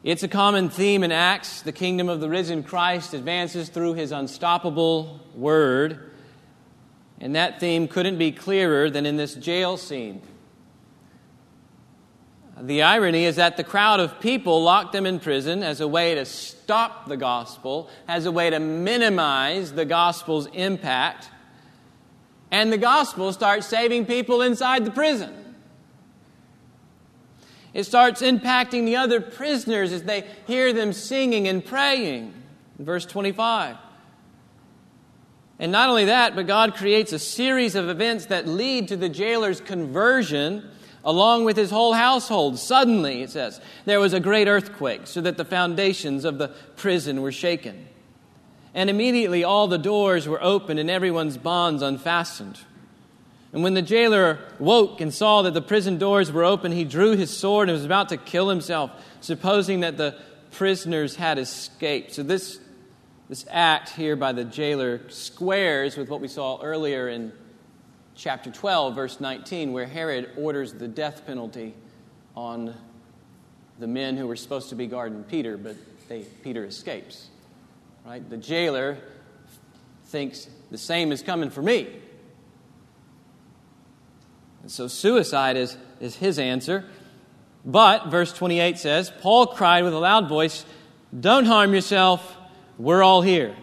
It's 0.03 0.23
a 0.23 0.29
common 0.29 0.69
theme 0.69 1.05
in 1.05 1.13
Acts. 1.13 1.63
The 1.63 1.73
kingdom 1.73 2.09
of 2.09 2.21
the 2.21 2.29
risen 2.29 2.63
Christ 2.63 3.15
advances 3.15 3.69
through 3.69 3.95
His 3.95 4.11
unstoppable 4.11 5.21
word. 5.35 6.11
And 7.21 7.35
that 7.37 7.61
theme 7.61 7.89
couldn't 7.89 8.19
be 8.19 8.33
clearer 8.33 8.91
than 8.91 9.07
in 9.07 9.17
this 9.17 9.35
jail 9.35 9.77
scene. 9.77 10.23
The 12.61 12.83
irony 12.83 13.25
is 13.25 13.37
that 13.37 13.57
the 13.57 13.65
crowd 13.65 14.01
of 14.01 14.19
people 14.19 14.63
locked 14.63 14.93
them 14.93 15.07
in 15.07 15.21
prison 15.21 15.63
as 15.63 15.81
a 15.81 15.87
way 15.87 16.17
to 16.17 16.25
stop 16.25 17.07
the 17.07 17.17
gospel, 17.17 17.89
as 18.09 18.27
a 18.27 18.33
way 18.33 18.51
to 18.51 18.59
minimize 18.59 19.73
the 19.73 19.85
gospel's 19.85 20.47
impact. 20.47 21.31
And 22.51 22.73
the 22.73 22.79
gospel 22.79 23.33
starts 23.33 23.67
saving 23.67 24.07
people 24.07 24.43
inside 24.43 24.85
the 24.85 24.91
prison. 24.91 25.55
It 27.75 27.85
starts 27.85 28.23
impacting 28.23 28.87
the 28.87 28.97
other 28.97 29.21
prisoners 29.21 29.93
as 29.93 30.03
they 30.03 30.27
hear 30.47 30.73
them 30.73 30.93
singing 30.93 31.47
and 31.47 31.65
praying. 31.65 32.35
verse 32.79 33.05
25. 33.05 33.77
And 35.59 35.73
not 35.73 35.89
only 35.89 36.07
that, 36.07 36.37
but 36.37 36.47
God 36.47 36.75
creates 36.75 37.13
a 37.13 37.19
series 37.19 37.75
of 37.75 37.89
events 37.89 38.27
that 38.27 38.47
lead 38.47 38.89
to 38.89 38.97
the 38.97 39.09
jailer's 39.09 39.61
conversion 39.61 40.71
along 41.05 41.45
with 41.45 41.57
his 41.57 41.71
whole 41.71 41.95
household. 41.95 42.59
Suddenly, 42.59 43.23
it 43.23 43.31
says, 43.31 43.61
there 43.85 44.01
was 44.01 44.13
a 44.13 44.21
great 44.21 44.47
earthquake, 44.47 45.07
so 45.07 45.21
that 45.21 45.37
the 45.37 45.45
foundations 45.45 46.25
of 46.25 46.39
the 46.39 46.49
prison 46.77 47.23
were 47.23 47.33
shaken. 47.33 47.89
And 48.79 48.89
immediately 48.89 49.43
all 49.43 49.67
the 49.67 49.77
doors 49.77 50.29
were 50.29 50.41
opened 50.41 50.79
and 50.79 50.89
everyone's 50.89 51.37
bonds 51.37 51.83
unfastened. 51.83 52.61
And 53.53 53.65
when 53.65 53.75
the 53.75 53.83
jailer 53.83 54.39
woke 54.61 55.01
and 55.01 55.13
saw 55.13 55.43
that 55.43 55.53
the 55.53 55.61
prison 55.61 55.99
doors 55.99 56.31
were 56.31 56.45
open, 56.45 56.71
he 56.71 56.85
drew 56.85 57.17
his 57.17 57.37
sword 57.37 57.69
and 57.69 57.75
was 57.75 57.85
about 57.85 58.11
to 58.11 58.17
kill 58.17 58.49
himself, 58.49 58.93
supposing 59.21 59.81
that 59.81 59.97
the 59.97 60.17
prisoners 60.53 61.17
had 61.17 61.39
escaped. 61.39 62.13
So, 62.13 62.23
this, 62.23 62.61
this 63.29 63.45
act 63.51 63.89
here 63.89 64.15
by 64.15 64.31
the 64.31 64.45
jailer 64.45 65.01
squares 65.11 65.97
with 65.97 66.09
what 66.09 66.21
we 66.21 66.29
saw 66.29 66.63
earlier 66.63 67.09
in 67.09 67.33
chapter 68.15 68.49
12, 68.49 68.95
verse 68.95 69.19
19, 69.19 69.73
where 69.73 69.87
Herod 69.87 70.31
orders 70.37 70.73
the 70.73 70.87
death 70.87 71.27
penalty 71.27 71.75
on 72.37 72.77
the 73.81 73.89
men 73.89 74.17
who 74.17 74.29
were 74.29 74.37
supposed 74.37 74.69
to 74.69 74.77
be 74.77 74.87
guarding 74.87 75.25
Peter, 75.25 75.57
but 75.57 75.75
they, 76.09 76.21
Peter 76.45 76.65
escapes. 76.65 77.31
Right? 78.09 78.27
The 78.27 78.39
jailer 78.39 78.97
thinks 80.07 80.49
the 80.71 80.79
same 80.79 81.13
is 81.13 81.21
coming 81.21 81.51
for 81.51 81.61
me. 81.61 81.89
And 84.63 84.73
so 84.73 84.89
suicide 84.89 85.59
is, 85.59 85.77
is 86.01 86.17
his 86.17 86.39
answer. 86.39 86.87
But, 87.67 88.07
verse 88.07 88.33
28 88.33 88.79
says, 88.79 89.13
Paul 89.21 89.49
cried 89.49 89.85
with 89.85 89.93
a 89.93 89.99
loud 89.99 90.27
voice, 90.27 90.65
Don't 91.21 91.45
harm 91.45 91.75
yourself, 91.75 92.35
we're 92.79 93.03
all 93.03 93.21
here. 93.21 93.55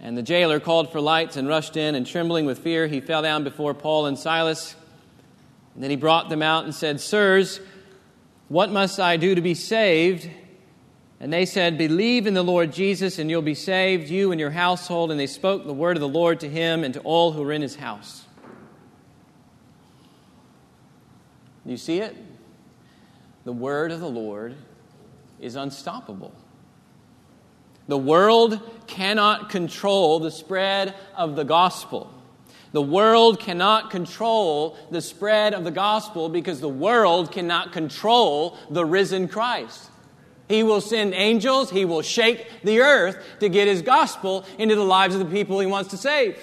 And 0.00 0.16
the 0.16 0.22
jailer 0.22 0.58
called 0.58 0.90
for 0.90 1.02
lights 1.02 1.36
and 1.36 1.46
rushed 1.46 1.76
in, 1.76 1.94
and 1.94 2.06
trembling 2.06 2.46
with 2.46 2.60
fear, 2.60 2.86
he 2.86 3.02
fell 3.02 3.20
down 3.20 3.44
before 3.44 3.74
Paul 3.74 4.06
and 4.06 4.18
Silas. 4.18 4.74
And 5.74 5.84
then 5.84 5.90
he 5.90 5.96
brought 5.96 6.30
them 6.30 6.40
out 6.40 6.64
and 6.64 6.74
said, 6.74 6.98
Sirs, 7.02 7.60
what 8.48 8.70
must 8.70 8.98
I 8.98 9.18
do 9.18 9.34
to 9.34 9.42
be 9.42 9.52
saved? 9.52 10.30
And 11.20 11.30
they 11.30 11.44
said, 11.44 11.76
Believe 11.76 12.26
in 12.26 12.32
the 12.32 12.42
Lord 12.42 12.72
Jesus, 12.72 13.18
and 13.18 13.30
you'll 13.30 13.42
be 13.42 13.54
saved, 13.54 14.08
you 14.08 14.32
and 14.32 14.40
your 14.40 14.50
household. 14.50 15.10
And 15.10 15.20
they 15.20 15.26
spoke 15.26 15.66
the 15.66 15.74
word 15.74 15.96
of 15.96 16.00
the 16.00 16.08
Lord 16.08 16.40
to 16.40 16.48
him 16.48 16.82
and 16.82 16.94
to 16.94 17.00
all 17.00 17.32
who 17.32 17.42
were 17.42 17.52
in 17.52 17.60
his 17.60 17.76
house. 17.76 18.24
You 21.66 21.76
see 21.76 21.98
it? 21.98 22.16
The 23.44 23.52
word 23.52 23.92
of 23.92 24.00
the 24.00 24.08
Lord 24.08 24.56
is 25.38 25.56
unstoppable. 25.56 26.34
The 27.86 27.98
world 27.98 28.60
cannot 28.86 29.50
control 29.50 30.20
the 30.20 30.30
spread 30.30 30.94
of 31.16 31.36
the 31.36 31.44
gospel. 31.44 32.12
The 32.72 32.82
world 32.82 33.40
cannot 33.40 33.90
control 33.90 34.78
the 34.90 35.02
spread 35.02 35.54
of 35.54 35.64
the 35.64 35.70
gospel 35.70 36.28
because 36.28 36.60
the 36.60 36.68
world 36.68 37.32
cannot 37.32 37.72
control 37.72 38.56
the 38.70 38.84
risen 38.86 39.28
Christ. 39.28 39.89
He 40.50 40.64
will 40.64 40.80
send 40.80 41.14
angels, 41.14 41.70
he 41.70 41.84
will 41.84 42.02
shake 42.02 42.44
the 42.64 42.80
earth 42.80 43.16
to 43.38 43.48
get 43.48 43.68
his 43.68 43.82
gospel 43.82 44.44
into 44.58 44.74
the 44.74 44.84
lives 44.84 45.14
of 45.14 45.20
the 45.20 45.32
people 45.32 45.60
he 45.60 45.66
wants 45.66 45.90
to 45.90 45.96
save. 45.96 46.36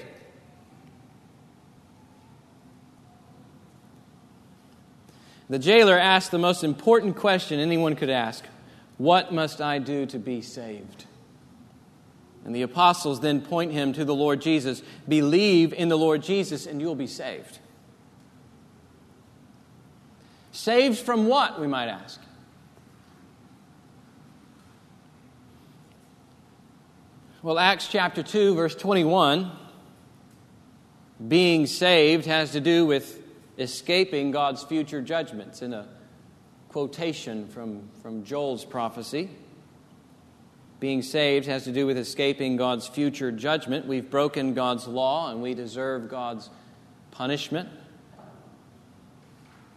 The 5.50 5.60
jailer 5.60 6.00
asked 6.00 6.32
the 6.32 6.38
most 6.38 6.64
important 6.64 7.18
question 7.18 7.60
anyone 7.60 7.98
could 7.98 8.10
ask 8.10 8.46
What 8.98 9.34
must 9.34 9.60
I 9.60 9.78
do 9.78 10.06
to 10.06 10.18
be 10.18 10.42
saved? 10.42 11.04
And 12.46 12.56
the 12.56 12.62
apostles 12.62 13.20
then 13.20 13.42
point 13.42 13.74
him 13.74 13.92
to 13.92 14.06
the 14.06 14.16
Lord 14.16 14.40
Jesus. 14.40 14.82
Believe 15.06 15.74
in 15.74 15.90
the 15.90 15.98
Lord 15.98 16.24
Jesus 16.24 16.66
and 16.66 16.80
you'll 16.80 16.96
be 16.96 17.08
saved. 17.08 17.60
Saved 20.54 20.98
from 20.98 21.28
what, 21.28 21.60
we 21.60 21.68
might 21.68 21.90
ask? 21.90 22.22
Well, 27.48 27.60
Acts 27.60 27.88
chapter 27.88 28.24
2, 28.24 28.56
verse 28.56 28.76
21, 28.76 29.50
being 31.30 31.66
saved 31.66 32.26
has 32.26 32.52
to 32.52 32.60
do 32.60 32.86
with 32.86 33.24
escaping 33.58 34.32
God's 34.32 34.64
future 34.64 35.02
judgments, 35.02 35.62
in 35.62 35.72
a 35.72 35.88
quotation 36.68 37.48
from, 37.48 37.88
from 38.02 38.26
Joel's 38.26 38.66
prophecy. 38.66 39.30
Being 40.82 41.02
saved 41.02 41.46
has 41.46 41.64
to 41.64 41.72
do 41.72 41.86
with 41.88 41.98
escaping 41.98 42.58
God's 42.58 42.86
future 42.86 43.32
judgment. 43.32 43.88
We've 43.88 44.10
broken 44.10 44.54
God's 44.54 44.86
law 44.86 45.32
and 45.32 45.42
we 45.42 45.54
deserve 45.54 46.10
God's 46.10 46.50
punishment. 47.12 47.70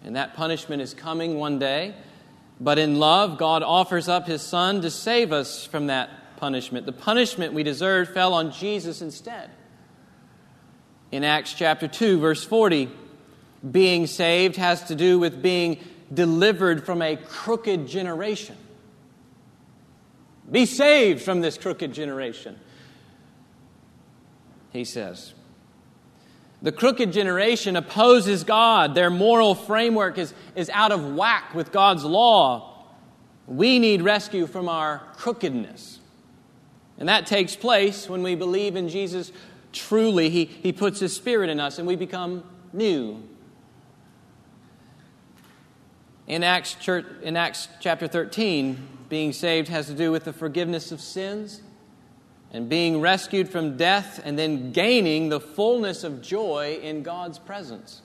And 0.03 0.17
that 0.17 0.35
punishment 0.35 0.83
is 0.83 0.93
coming 0.93 1.39
one 1.39 1.61
day. 1.61 1.95
But 2.59 2.81
in 2.81 2.99
love, 2.99 3.39
God 3.39 3.63
offers 3.63 4.09
up 4.09 4.27
His 4.27 4.43
Son 4.43 4.83
to 4.83 4.91
save 4.91 5.33
us 5.33 5.65
from 5.65 5.87
that 5.87 6.20
punishment. 6.41 6.87
The 6.87 6.93
punishment 6.93 7.53
we 7.53 7.63
deserved 7.63 8.13
fell 8.13 8.33
on 8.33 8.51
Jesus 8.51 9.03
instead. 9.03 9.51
In 11.13 11.23
Acts 11.23 11.53
chapter 11.53 11.87
2, 11.87 12.19
verse 12.19 12.43
40, 12.43 12.91
being 13.71 14.07
saved 14.07 14.57
has 14.57 14.85
to 14.85 14.95
do 14.95 15.19
with 15.19 15.43
being 15.43 15.79
delivered 16.13 16.85
from 16.87 17.03
a 17.03 17.17
crooked 17.17 17.87
generation. 17.87 18.57
Be 20.51 20.67
saved 20.67 21.23
from 21.23 21.43
this 21.43 21.59
crooked 21.59 21.93
generation, 21.93 22.59
he 24.73 24.85
says. 24.85 25.35
The 26.63 26.73
crooked 26.73 27.13
generation 27.13 27.77
opposes 27.77 28.45
God. 28.45 28.95
Their 28.95 29.11
moral 29.11 29.55
framework 29.55 30.19
is, 30.19 30.35
is 30.57 30.71
out 30.71 30.91
of 30.91 31.15
whack 31.15 31.55
with 31.55 31.71
God's 31.71 32.05
law. 32.05 32.87
We 33.47 33.79
need 33.79 34.03
rescue 34.03 34.47
from 34.47 34.69
our 34.69 35.03
crookedness. 35.17 36.00
And 37.01 37.09
that 37.09 37.27
takes 37.27 37.57
place 37.57 38.09
when 38.09 38.23
we 38.23 38.35
believe 38.35 38.77
in 38.77 38.89
Jesus 38.89 39.33
truly. 39.73 40.29
He, 40.29 40.45
he 40.45 40.73
puts 40.73 41.01
His 41.01 41.17
Spirit 41.17 41.49
in 41.49 41.59
us 41.59 41.79
and 41.79 41.89
we 41.89 41.97
become 41.97 42.45
new. 42.73 43.23
In 46.27 46.45
Acts, 46.45 46.75
church, 46.75 47.07
in 47.23 47.37
Acts 47.37 47.69
chapter 47.81 48.07
13, 48.07 48.87
being 49.09 49.33
saved 49.33 49.69
has 49.69 49.87
to 49.87 49.95
do 49.95 50.13
with 50.13 50.25
the 50.25 50.33
forgiveness 50.33 50.93
of 50.93 51.01
sins 51.01 51.63
and 52.53 52.69
being 52.69 53.01
rescued 53.01 53.49
from 53.49 53.77
death 53.77 54.21
and 54.23 54.39
then 54.39 54.71
gaining 54.71 55.31
the 55.31 55.41
fullness 55.41 56.05
of 56.05 56.21
joy 56.21 56.79
in 56.83 57.03
God's 57.03 57.39
presence. 57.39 58.03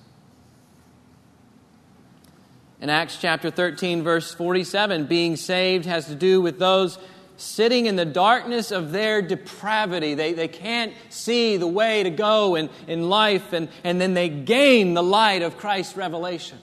In 2.81 2.89
Acts 2.89 3.17
chapter 3.19 3.51
13, 3.51 4.03
verse 4.03 4.33
47, 4.33 5.05
being 5.05 5.35
saved 5.35 5.85
has 5.85 6.07
to 6.07 6.15
do 6.15 6.41
with 6.41 6.59
those 6.59 6.97
sitting 7.37 7.85
in 7.85 7.95
the 7.95 8.05
darkness 8.05 8.71
of 8.71 8.91
their 8.91 9.21
depravity. 9.21 10.13
They, 10.13 10.33
they 10.33 10.47
can't 10.47 10.93
see 11.09 11.57
the 11.57 11.67
way 11.67 12.03
to 12.03 12.09
go 12.09 12.55
in, 12.55 12.69
in 12.87 13.09
life, 13.09 13.53
and, 13.53 13.69
and 13.83 13.99
then 13.99 14.13
they 14.13 14.29
gain 14.29 14.93
the 14.93 15.03
light 15.03 15.41
of 15.41 15.57
Christ's 15.57 15.97
revelation. 15.97 16.59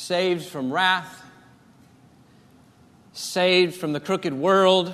saved 0.00 0.46
from 0.46 0.72
wrath, 0.72 1.22
saved 3.12 3.76
from 3.76 3.92
the 3.92 4.00
crooked 4.00 4.32
world, 4.32 4.92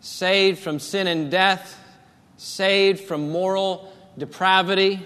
saved 0.00 0.58
from 0.58 0.78
sin 0.78 1.06
and 1.06 1.30
death, 1.30 1.78
saved 2.36 3.00
from 3.00 3.30
moral 3.30 3.92
depravity. 4.16 5.02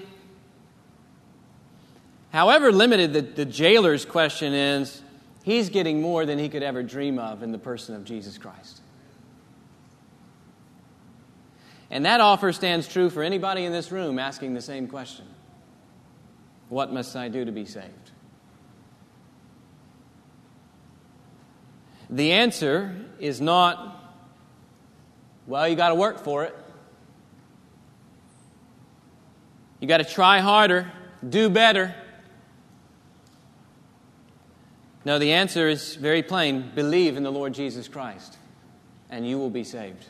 However 2.30 2.70
limited 2.70 3.12
the, 3.12 3.22
the 3.22 3.44
jailer's 3.44 4.04
question 4.04 4.52
is, 4.52 4.99
he's 5.42 5.70
getting 5.70 6.00
more 6.00 6.26
than 6.26 6.38
he 6.38 6.48
could 6.48 6.62
ever 6.62 6.82
dream 6.82 7.18
of 7.18 7.42
in 7.42 7.52
the 7.52 7.58
person 7.58 7.94
of 7.94 8.04
Jesus 8.04 8.38
Christ. 8.38 8.80
And 11.90 12.04
that 12.04 12.20
offer 12.20 12.52
stands 12.52 12.86
true 12.86 13.10
for 13.10 13.22
anybody 13.22 13.64
in 13.64 13.72
this 13.72 13.90
room 13.90 14.18
asking 14.18 14.54
the 14.54 14.62
same 14.62 14.86
question 14.86 15.26
What 16.68 16.92
must 16.92 17.16
I 17.16 17.28
do 17.28 17.44
to 17.44 17.52
be 17.52 17.64
saved? 17.64 18.10
The 22.08 22.32
answer 22.32 22.94
is 23.20 23.40
not, 23.40 24.02
well, 25.46 25.68
you 25.68 25.76
got 25.76 25.90
to 25.90 25.94
work 25.94 26.18
for 26.18 26.42
it. 26.42 26.56
You 29.78 29.86
got 29.86 29.98
to 29.98 30.04
try 30.04 30.40
harder. 30.40 30.90
do 31.26 31.48
better. 31.48 31.94
No, 35.04 35.18
the 35.18 35.32
answer 35.32 35.68
is 35.68 35.94
very 35.94 36.22
plain 36.22 36.70
believe 36.74 37.16
in 37.16 37.22
the 37.22 37.32
Lord 37.32 37.54
Jesus 37.54 37.88
Christ, 37.88 38.36
and 39.08 39.26
you 39.26 39.38
will 39.38 39.50
be 39.50 39.64
saved. 39.64 40.04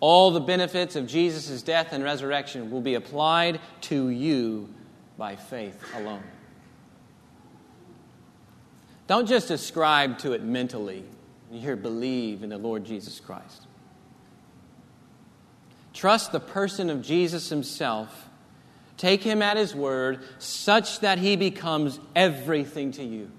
All 0.00 0.30
the 0.30 0.40
benefits 0.40 0.94
of 0.94 1.08
Jesus' 1.08 1.60
death 1.62 1.92
and 1.92 2.04
resurrection 2.04 2.70
will 2.70 2.80
be 2.80 2.94
applied 2.94 3.60
to 3.82 4.10
you 4.10 4.72
by 5.16 5.34
faith 5.34 5.82
alone. 5.96 6.22
Don't 9.08 9.26
just 9.26 9.50
ascribe 9.50 10.18
to 10.18 10.32
it 10.32 10.44
mentally. 10.44 11.02
You 11.50 11.60
hear 11.60 11.76
believe 11.76 12.42
in 12.42 12.50
the 12.50 12.58
Lord 12.58 12.84
Jesus 12.84 13.18
Christ. 13.18 13.66
Trust 15.94 16.30
the 16.30 16.40
person 16.40 16.90
of 16.90 17.02
Jesus 17.02 17.48
himself. 17.48 18.27
Take 18.98 19.22
him 19.22 19.40
at 19.40 19.56
his 19.56 19.74
word 19.74 20.20
such 20.38 21.00
that 21.00 21.18
he 21.18 21.36
becomes 21.36 21.98
everything 22.14 22.90
to 22.92 23.04
you, 23.04 23.30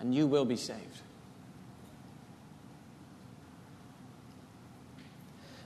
and 0.00 0.14
you 0.14 0.26
will 0.26 0.44
be 0.44 0.56
saved. 0.56 0.80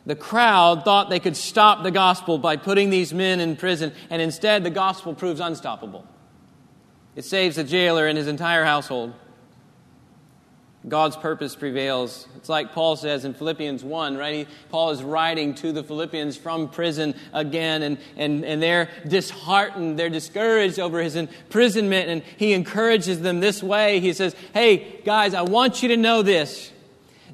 The 0.04 0.14
crowd 0.14 0.84
thought 0.84 1.08
they 1.08 1.20
could 1.20 1.36
stop 1.36 1.82
the 1.82 1.90
gospel 1.90 2.38
by 2.38 2.56
putting 2.56 2.90
these 2.90 3.12
men 3.12 3.40
in 3.40 3.56
prison, 3.56 3.92
and 4.10 4.20
instead 4.20 4.64
the 4.64 4.70
gospel 4.70 5.14
proves 5.14 5.40
unstoppable. 5.40 6.06
It 7.16 7.24
saves 7.24 7.56
the 7.56 7.64
jailer 7.64 8.06
and 8.06 8.18
his 8.18 8.28
entire 8.28 8.64
household. 8.64 9.14
God's 10.88 11.16
purpose 11.16 11.54
prevails. 11.54 12.26
It's 12.36 12.48
like 12.48 12.72
Paul 12.72 12.96
says 12.96 13.26
in 13.26 13.34
Philippians 13.34 13.84
1, 13.84 14.16
right? 14.16 14.34
He, 14.34 14.46
Paul 14.70 14.90
is 14.90 15.02
writing 15.02 15.54
to 15.56 15.72
the 15.72 15.82
Philippians 15.82 16.38
from 16.38 16.68
prison 16.68 17.14
again, 17.34 17.82
and, 17.82 17.98
and, 18.16 18.44
and 18.44 18.62
they're 18.62 18.88
disheartened. 19.06 19.98
They're 19.98 20.08
discouraged 20.08 20.78
over 20.78 21.02
his 21.02 21.16
imprisonment, 21.16 22.08
and 22.08 22.22
he 22.38 22.54
encourages 22.54 23.20
them 23.20 23.40
this 23.40 23.62
way. 23.62 24.00
He 24.00 24.14
says, 24.14 24.34
Hey, 24.54 25.02
guys, 25.04 25.34
I 25.34 25.42
want 25.42 25.82
you 25.82 25.90
to 25.90 25.96
know 25.98 26.22
this 26.22 26.72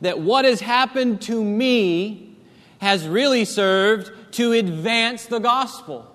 that 0.03 0.19
what 0.19 0.45
has 0.45 0.61
happened 0.61 1.23
to 1.23 1.43
me 1.43 2.37
has 2.79 3.09
really 3.09 3.45
served 3.45 4.11
to 4.33 4.53
advance 4.53 5.27
the 5.27 5.39
gospel 5.39 6.13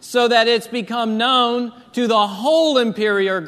so 0.00 0.28
that 0.28 0.48
it's 0.48 0.66
become 0.66 1.18
known 1.18 1.72
to 1.92 2.06
the 2.06 2.26
whole 2.26 2.78
imperial 2.78 3.40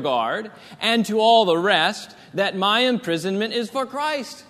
guard, 0.00 0.50
and 0.80 1.06
to 1.06 1.20
all 1.20 1.44
the 1.44 1.58
rest 1.58 2.16
that 2.34 2.56
my 2.56 2.80
imprisonment 2.80 3.52
is 3.52 3.68
for 3.68 3.84
Christ. 3.84 4.44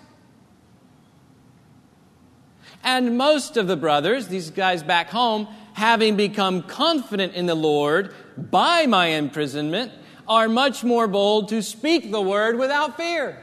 And 2.84 3.16
most 3.16 3.56
of 3.56 3.66
the 3.66 3.76
brothers, 3.76 4.28
these 4.28 4.50
guys 4.50 4.82
back 4.82 5.08
home, 5.08 5.48
having 5.74 6.16
become 6.16 6.62
confident 6.62 7.34
in 7.34 7.46
the 7.46 7.54
Lord 7.54 8.14
by 8.36 8.86
my 8.86 9.06
imprisonment, 9.06 9.92
are 10.28 10.48
much 10.48 10.84
more 10.84 11.08
bold 11.08 11.48
to 11.48 11.62
speak 11.62 12.10
the 12.10 12.20
word 12.20 12.58
without 12.58 12.96
fear. 12.96 13.42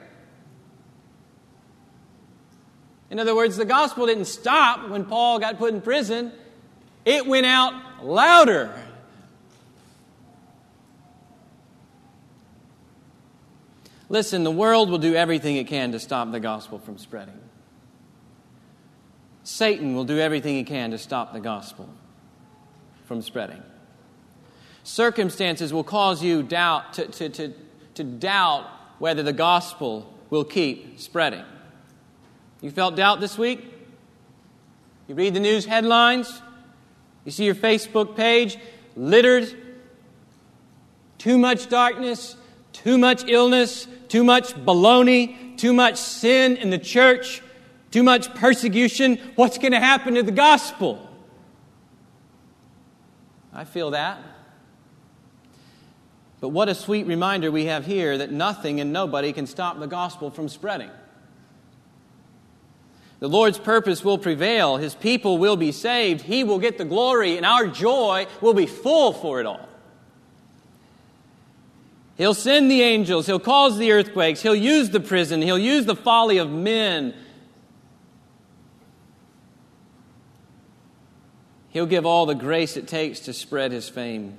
In 3.09 3.19
other 3.19 3.35
words, 3.35 3.57
the 3.57 3.65
gospel 3.65 4.05
didn't 4.05 4.25
stop 4.25 4.89
when 4.89 5.05
Paul 5.05 5.39
got 5.39 5.57
put 5.57 5.73
in 5.73 5.81
prison. 5.81 6.31
It 7.09 7.25
went 7.25 7.47
out 7.47 7.73
louder. 8.05 8.71
Listen, 14.09 14.43
the 14.43 14.51
world 14.51 14.91
will 14.91 14.99
do 14.99 15.15
everything 15.15 15.55
it 15.55 15.65
can 15.65 15.91
to 15.93 15.99
stop 15.99 16.31
the 16.31 16.39
gospel 16.39 16.77
from 16.77 16.99
spreading. 16.99 17.39
Satan 19.43 19.95
will 19.95 20.03
do 20.03 20.19
everything 20.19 20.53
he 20.53 20.63
can 20.63 20.91
to 20.91 20.99
stop 20.99 21.33
the 21.33 21.39
gospel 21.39 21.89
from 23.05 23.23
spreading. 23.23 23.63
Circumstances 24.83 25.73
will 25.73 25.83
cause 25.83 26.21
you 26.21 26.43
doubt 26.43 26.93
to, 26.93 27.07
to, 27.07 27.29
to, 27.29 27.53
to 27.95 28.03
doubt 28.03 28.67
whether 28.99 29.23
the 29.23 29.33
gospel 29.33 30.13
will 30.29 30.45
keep 30.45 30.99
spreading. 30.99 31.43
You 32.61 32.69
felt 32.69 32.95
doubt 32.95 33.19
this 33.19 33.35
week? 33.35 33.65
You 35.07 35.15
read 35.15 35.33
the 35.33 35.39
news 35.39 35.65
headlines? 35.65 36.43
You 37.29 37.31
see 37.31 37.45
your 37.45 37.53
Facebook 37.53 38.15
page 38.15 38.57
littered, 38.95 39.55
too 41.19 41.37
much 41.37 41.69
darkness, 41.69 42.35
too 42.73 42.97
much 42.97 43.23
illness, 43.27 43.87
too 44.07 44.23
much 44.23 44.55
baloney, 44.55 45.55
too 45.55 45.71
much 45.71 45.97
sin 45.97 46.57
in 46.57 46.71
the 46.71 46.79
church, 46.79 47.43
too 47.91 48.01
much 48.01 48.33
persecution. 48.33 49.19
What's 49.35 49.59
going 49.59 49.73
to 49.73 49.79
happen 49.79 50.15
to 50.15 50.23
the 50.23 50.31
gospel? 50.31 51.07
I 53.53 53.63
feel 53.63 53.91
that. 53.91 54.17
But 56.41 56.49
what 56.49 56.67
a 56.67 56.73
sweet 56.73 57.05
reminder 57.05 57.51
we 57.51 57.65
have 57.65 57.85
here 57.85 58.17
that 58.17 58.31
nothing 58.31 58.79
and 58.79 58.91
nobody 58.91 59.33
can 59.33 59.45
stop 59.45 59.77
the 59.77 59.85
gospel 59.85 60.31
from 60.31 60.49
spreading. 60.49 60.89
The 63.19 63.27
Lord's 63.27 63.59
purpose 63.59 64.03
will 64.03 64.17
prevail. 64.17 64.77
His 64.77 64.95
people 64.95 65.37
will 65.37 65.57
be 65.57 65.71
saved. 65.71 66.21
He 66.21 66.43
will 66.43 66.59
get 66.59 66.77
the 66.77 66.85
glory, 66.85 67.35
and 67.35 67.45
our 67.45 67.67
joy 67.67 68.27
will 68.39 68.53
be 68.53 68.65
full 68.65 69.11
for 69.11 69.39
it 69.39 69.45
all. 69.45 69.67
He'll 72.17 72.33
send 72.33 72.69
the 72.69 72.81
angels. 72.81 73.27
He'll 73.27 73.39
cause 73.39 73.77
the 73.77 73.91
earthquakes. 73.91 74.41
He'll 74.41 74.55
use 74.55 74.89
the 74.89 74.99
prison. 74.99 75.41
He'll 75.41 75.59
use 75.59 75.85
the 75.85 75.95
folly 75.95 76.37
of 76.37 76.49
men. 76.49 77.13
He'll 81.69 81.85
give 81.85 82.05
all 82.05 82.25
the 82.25 82.35
grace 82.35 82.77
it 82.77 82.87
takes 82.87 83.21
to 83.21 83.33
spread 83.33 83.71
his 83.71 83.87
fame 83.87 84.37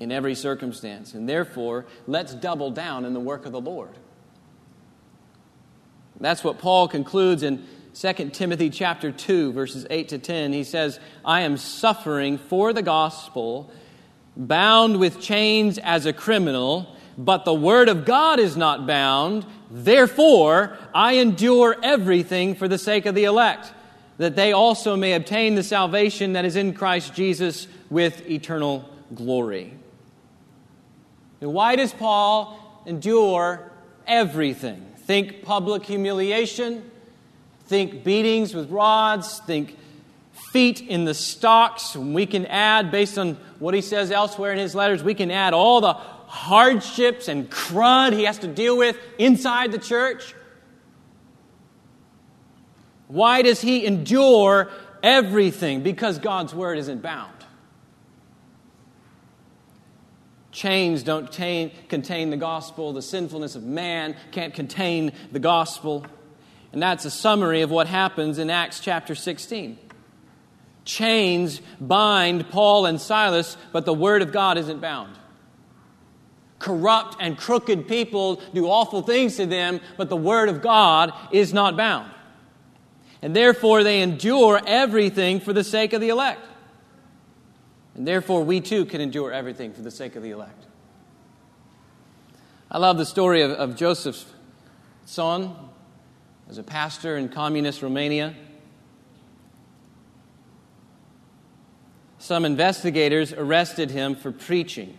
in 0.00 0.10
every 0.10 0.34
circumstance. 0.34 1.14
And 1.14 1.28
therefore, 1.28 1.86
let's 2.06 2.34
double 2.34 2.70
down 2.70 3.04
in 3.04 3.12
the 3.12 3.20
work 3.20 3.44
of 3.46 3.52
the 3.52 3.60
Lord. 3.60 3.90
That's 6.20 6.44
what 6.44 6.58
Paul 6.58 6.86
concludes 6.86 7.42
in 7.42 7.64
2 7.94 8.30
Timothy 8.30 8.70
chapter 8.70 9.10
2 9.10 9.52
verses 9.52 9.86
8 9.90 10.08
to 10.08 10.18
10 10.18 10.52
he 10.52 10.64
says 10.64 11.00
I 11.24 11.42
am 11.42 11.56
suffering 11.56 12.38
for 12.38 12.72
the 12.72 12.82
gospel 12.82 13.70
bound 14.36 14.98
with 14.98 15.20
chains 15.20 15.78
as 15.78 16.06
a 16.06 16.12
criminal 16.12 16.94
but 17.18 17.44
the 17.44 17.54
word 17.54 17.88
of 17.88 18.04
God 18.04 18.38
is 18.38 18.56
not 18.56 18.86
bound 18.86 19.44
therefore 19.70 20.78
I 20.94 21.14
endure 21.14 21.76
everything 21.82 22.54
for 22.54 22.68
the 22.68 22.78
sake 22.78 23.06
of 23.06 23.14
the 23.14 23.24
elect 23.24 23.72
that 24.20 24.36
they 24.36 24.52
also 24.52 24.96
may 24.96 25.14
obtain 25.14 25.54
the 25.54 25.62
salvation 25.62 26.34
that 26.34 26.44
is 26.44 26.54
in 26.54 26.74
Christ 26.74 27.14
Jesus 27.14 27.66
with 27.88 28.28
eternal 28.28 28.86
glory. 29.14 29.72
Now, 31.40 31.48
why 31.48 31.76
does 31.76 31.94
Paul 31.94 32.82
endure 32.84 33.72
everything? 34.06 34.86
Think 34.98 35.42
public 35.42 35.84
humiliation, 35.84 36.90
Think 37.70 38.02
beatings 38.02 38.52
with 38.52 38.68
rods, 38.68 39.38
think 39.38 39.76
feet 40.50 40.80
in 40.80 41.04
the 41.04 41.14
stocks. 41.14 41.94
We 41.94 42.26
can 42.26 42.46
add, 42.46 42.90
based 42.90 43.16
on 43.16 43.34
what 43.60 43.74
he 43.74 43.80
says 43.80 44.10
elsewhere 44.10 44.50
in 44.50 44.58
his 44.58 44.74
letters, 44.74 45.04
we 45.04 45.14
can 45.14 45.30
add 45.30 45.54
all 45.54 45.80
the 45.80 45.92
hardships 45.92 47.28
and 47.28 47.48
crud 47.48 48.12
he 48.12 48.24
has 48.24 48.38
to 48.38 48.48
deal 48.48 48.76
with 48.76 48.98
inside 49.18 49.70
the 49.70 49.78
church. 49.78 50.34
Why 53.06 53.42
does 53.42 53.60
he 53.60 53.86
endure 53.86 54.68
everything? 55.00 55.84
Because 55.84 56.18
God's 56.18 56.52
word 56.52 56.76
isn't 56.76 57.02
bound. 57.02 57.32
Chains 60.50 61.04
don't 61.04 61.30
contain 61.30 62.30
the 62.30 62.36
gospel. 62.36 62.92
The 62.92 63.00
sinfulness 63.00 63.54
of 63.54 63.62
man 63.62 64.16
can't 64.32 64.54
contain 64.54 65.12
the 65.30 65.38
gospel. 65.38 66.04
And 66.72 66.82
that's 66.82 67.04
a 67.04 67.10
summary 67.10 67.62
of 67.62 67.70
what 67.70 67.86
happens 67.86 68.38
in 68.38 68.50
Acts 68.50 68.80
chapter 68.80 69.14
16. 69.14 69.78
Chains 70.84 71.60
bind 71.80 72.48
Paul 72.50 72.86
and 72.86 73.00
Silas, 73.00 73.56
but 73.72 73.84
the 73.84 73.92
word 73.92 74.22
of 74.22 74.32
God 74.32 74.56
isn't 74.56 74.80
bound. 74.80 75.16
Corrupt 76.58 77.16
and 77.20 77.36
crooked 77.36 77.88
people 77.88 78.40
do 78.54 78.66
awful 78.66 79.02
things 79.02 79.36
to 79.36 79.46
them, 79.46 79.80
but 79.96 80.08
the 80.08 80.16
word 80.16 80.48
of 80.48 80.62
God 80.62 81.12
is 81.32 81.52
not 81.52 81.76
bound. 81.76 82.10
And 83.22 83.34
therefore, 83.34 83.82
they 83.82 84.00
endure 84.00 84.60
everything 84.66 85.40
for 85.40 85.52
the 85.52 85.64
sake 85.64 85.92
of 85.92 86.00
the 86.00 86.08
elect. 86.08 86.40
And 87.94 88.06
therefore, 88.06 88.44
we 88.44 88.60
too 88.60 88.84
can 88.84 89.00
endure 89.00 89.32
everything 89.32 89.72
for 89.72 89.82
the 89.82 89.90
sake 89.90 90.16
of 90.16 90.22
the 90.22 90.30
elect. 90.30 90.66
I 92.70 92.78
love 92.78 92.96
the 92.98 93.06
story 93.06 93.42
of, 93.42 93.50
of 93.50 93.76
Josef 93.76 94.24
Tson, 95.06 95.54
as 96.50 96.58
a 96.58 96.62
pastor 96.64 97.16
in 97.16 97.28
communist 97.28 97.80
Romania. 97.80 98.34
Some 102.18 102.44
investigators 102.44 103.32
arrested 103.32 103.92
him 103.92 104.16
for 104.16 104.32
preaching. 104.32 104.98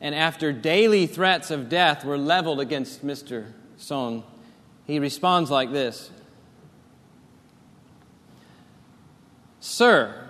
And 0.00 0.14
after 0.14 0.52
daily 0.52 1.08
threats 1.08 1.50
of 1.50 1.68
death 1.68 2.04
were 2.04 2.16
leveled 2.16 2.60
against 2.60 3.04
Mr. 3.04 3.52
Tson, 3.78 4.22
he 4.86 5.00
responds 5.00 5.50
like 5.50 5.72
this 5.72 6.10
Sir, 9.58 10.28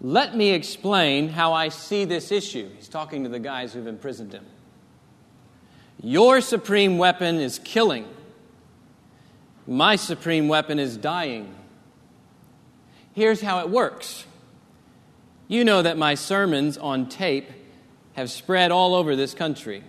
let 0.00 0.34
me 0.34 0.52
explain 0.52 1.28
how 1.28 1.52
I 1.52 1.68
see 1.68 2.06
this 2.06 2.32
issue. 2.32 2.70
He's 2.74 2.88
talking 2.88 3.24
to 3.24 3.28
the 3.28 3.38
guys 3.38 3.74
who've 3.74 3.86
imprisoned 3.86 4.32
him. 4.32 4.46
Your 6.02 6.40
supreme 6.40 6.96
weapon 6.96 7.36
is 7.36 7.58
killing. 7.58 8.06
My 9.70 9.94
supreme 9.94 10.48
weapon 10.48 10.80
is 10.80 10.96
dying. 10.96 11.54
Here's 13.12 13.40
how 13.40 13.60
it 13.60 13.70
works. 13.70 14.26
You 15.46 15.64
know 15.64 15.80
that 15.80 15.96
my 15.96 16.16
sermons 16.16 16.76
on 16.76 17.08
tape 17.08 17.48
have 18.14 18.32
spread 18.32 18.72
all 18.72 18.96
over 18.96 19.14
this 19.14 19.32
country. 19.32 19.84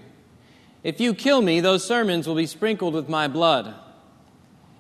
If 0.84 1.02
you 1.02 1.16
kill 1.16 1.42
me, 1.42 1.62
those 1.62 1.84
sermons 1.84 2.28
will 2.28 2.36
be 2.36 2.46
sprinkled 2.46 2.94
with 2.94 3.10
my 3.10 3.28
blood. 3.28 3.74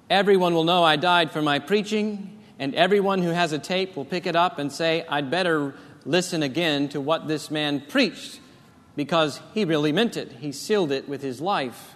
Everyone 0.08 0.54
will 0.54 0.66
know 0.66 0.84
I 0.84 0.98
died 0.98 1.32
for 1.32 1.42
my 1.42 1.58
preaching, 1.58 2.40
and 2.60 2.76
everyone 2.76 3.24
who 3.24 3.30
has 3.32 3.54
a 3.54 3.60
tape 3.60 3.96
will 3.96 4.06
pick 4.06 4.28
it 4.28 4.36
up 4.36 4.60
and 4.60 4.72
say, 4.72 5.04
I'd 5.10 5.32
better 5.32 5.74
listen 6.06 6.44
again 6.44 6.90
to 6.90 7.02
what 7.02 7.28
this 7.28 7.50
man 7.50 7.82
preached 7.90 8.40
because 8.96 9.42
he 9.56 9.66
really 9.66 9.94
meant 9.94 10.16
it. 10.16 10.32
He 10.34 10.52
sealed 10.52 10.92
it 10.92 11.10
with 11.10 11.24
his 11.24 11.42
life. 11.42 11.96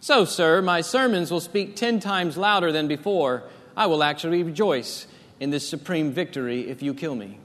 So, 0.00 0.24
sir, 0.24 0.62
my 0.62 0.80
sermons 0.80 1.30
will 1.30 1.40
speak 1.40 1.76
ten 1.76 2.00
times 2.00 2.36
louder 2.36 2.70
than 2.72 2.88
before. 2.88 3.44
I 3.76 3.86
will 3.86 4.02
actually 4.02 4.42
rejoice 4.42 5.06
in 5.40 5.50
this 5.50 5.68
supreme 5.68 6.12
victory 6.12 6.68
if 6.68 6.82
you 6.82 6.94
kill 6.94 7.14
me. 7.14 7.38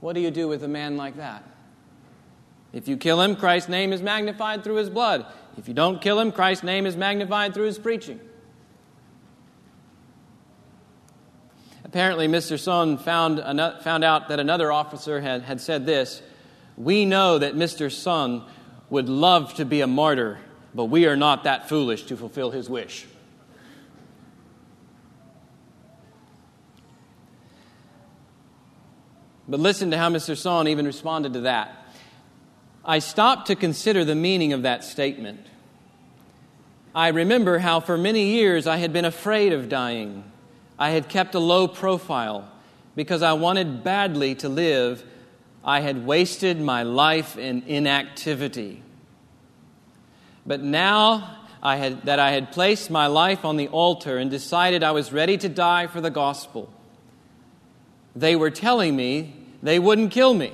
What 0.00 0.14
do 0.14 0.20
you 0.20 0.30
do 0.30 0.48
with 0.48 0.62
a 0.62 0.68
man 0.68 0.96
like 0.96 1.16
that? 1.16 1.44
If 2.72 2.88
you 2.88 2.96
kill 2.96 3.20
him, 3.22 3.36
Christ's 3.36 3.70
name 3.70 3.92
is 3.92 4.02
magnified 4.02 4.62
through 4.62 4.76
his 4.76 4.90
blood. 4.90 5.26
If 5.56 5.68
you 5.68 5.74
don't 5.74 6.00
kill 6.02 6.20
him, 6.20 6.32
Christ's 6.32 6.64
name 6.64 6.84
is 6.84 6.96
magnified 6.96 7.54
through 7.54 7.66
his 7.66 7.78
preaching. 7.78 8.20
Apparently, 11.84 12.28
Mr. 12.28 12.56
Tson 12.56 13.00
found, 13.00 13.38
found 13.82 14.04
out 14.04 14.28
that 14.28 14.38
another 14.38 14.70
officer 14.70 15.20
had, 15.20 15.42
had 15.42 15.60
said 15.60 15.86
this 15.86 16.20
We 16.76 17.06
know 17.06 17.38
that 17.38 17.54
Mr. 17.54 17.86
Tson 17.86 18.44
would 18.90 19.08
love 19.08 19.54
to 19.54 19.64
be 19.64 19.80
a 19.80 19.86
martyr, 19.86 20.38
but 20.76 20.84
we 20.86 21.06
are 21.06 21.16
not 21.16 21.44
that 21.44 21.70
foolish 21.70 22.02
to 22.04 22.16
fulfill 22.16 22.50
his 22.50 22.68
wish. 22.68 23.06
But 29.48 29.58
listen 29.58 29.90
to 29.92 29.96
how 29.96 30.10
Mr. 30.10 30.34
Tson 30.34 30.68
even 30.68 30.84
responded 30.84 31.32
to 31.32 31.40
that. 31.42 31.86
I 32.84 32.98
stopped 32.98 33.46
to 33.46 33.56
consider 33.56 34.04
the 34.04 34.14
meaning 34.14 34.52
of 34.52 34.62
that 34.62 34.84
statement. 34.84 35.40
I 36.94 37.08
remember 37.08 37.58
how 37.58 37.80
for 37.80 37.96
many 37.96 38.32
years 38.32 38.66
I 38.66 38.76
had 38.76 38.92
been 38.92 39.04
afraid 39.04 39.52
of 39.52 39.68
dying. 39.68 40.24
I 40.78 40.90
had 40.90 41.08
kept 41.08 41.34
a 41.34 41.38
low 41.38 41.68
profile 41.68 42.50
because 42.94 43.22
I 43.22 43.32
wanted 43.32 43.82
badly 43.82 44.34
to 44.36 44.48
live. 44.48 45.04
I 45.64 45.80
had 45.80 46.04
wasted 46.04 46.60
my 46.60 46.82
life 46.82 47.38
in 47.38 47.62
inactivity. 47.66 48.82
But 50.46 50.62
now 50.62 51.38
I 51.62 51.76
had, 51.76 52.02
that 52.02 52.18
I 52.18 52.30
had 52.30 52.52
placed 52.52 52.90
my 52.90 53.08
life 53.08 53.44
on 53.44 53.56
the 53.56 53.68
altar 53.68 54.18
and 54.18 54.30
decided 54.30 54.82
I 54.82 54.92
was 54.92 55.12
ready 55.12 55.36
to 55.38 55.48
die 55.48 55.86
for 55.88 56.00
the 56.00 56.10
gospel, 56.10 56.72
they 58.14 58.36
were 58.36 58.50
telling 58.50 58.94
me 58.94 59.34
they 59.62 59.78
wouldn't 59.78 60.12
kill 60.12 60.32
me. 60.32 60.52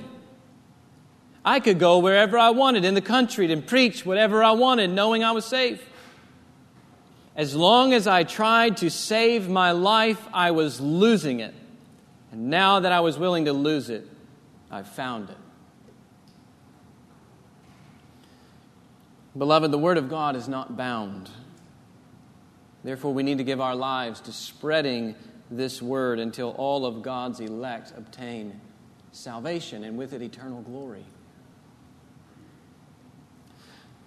I 1.45 1.59
could 1.59 1.77
go 1.77 1.99
wherever 1.99 2.37
I 2.37 2.51
wanted 2.51 2.85
in 2.85 2.93
the 2.93 3.01
country 3.01 3.51
and 3.51 3.65
preach 3.65 4.05
whatever 4.05 4.43
I 4.43 4.51
wanted, 4.51 4.89
knowing 4.89 5.23
I 5.23 5.33
was 5.33 5.45
safe. 5.45 5.81
As 7.35 7.55
long 7.55 7.93
as 7.93 8.07
I 8.07 8.23
tried 8.23 8.77
to 8.77 8.89
save 8.89 9.49
my 9.49 9.71
life, 9.71 10.25
I 10.33 10.51
was 10.51 10.79
losing 10.79 11.39
it. 11.39 11.53
And 12.31 12.49
now 12.49 12.79
that 12.79 12.91
I 12.91 13.01
was 13.01 13.17
willing 13.17 13.45
to 13.45 13.53
lose 13.53 13.89
it, 13.89 14.07
I 14.71 14.83
found 14.83 15.29
it. 15.29 15.37
Beloved, 19.37 19.71
the 19.71 19.79
Word 19.79 19.97
of 19.97 20.09
God 20.09 20.35
is 20.35 20.47
not 20.47 20.77
bound. 20.77 21.29
Therefore, 22.83 23.13
we 23.13 23.23
need 23.23 23.37
to 23.39 23.43
give 23.43 23.61
our 23.61 23.75
lives 23.75 24.19
to 24.21 24.31
spreading 24.31 25.15
this 25.49 25.81
Word 25.81 26.19
until 26.19 26.51
all 26.51 26.85
of 26.85 27.01
God's 27.01 27.39
elect 27.39 27.93
obtain 27.97 28.59
salvation 29.11 29.83
and 29.83 29.97
with 29.97 30.13
it 30.13 30.21
eternal 30.21 30.61
glory. 30.61 31.05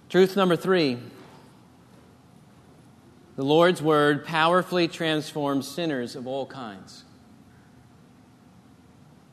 Truth 0.09 0.35
number 0.35 0.55
three 0.55 0.97
the 3.35 3.43
Lord's 3.43 3.83
word 3.83 4.25
powerfully 4.25 4.87
transforms 4.87 5.67
sinners 5.67 6.15
of 6.15 6.25
all 6.25 6.47
kinds. 6.47 7.03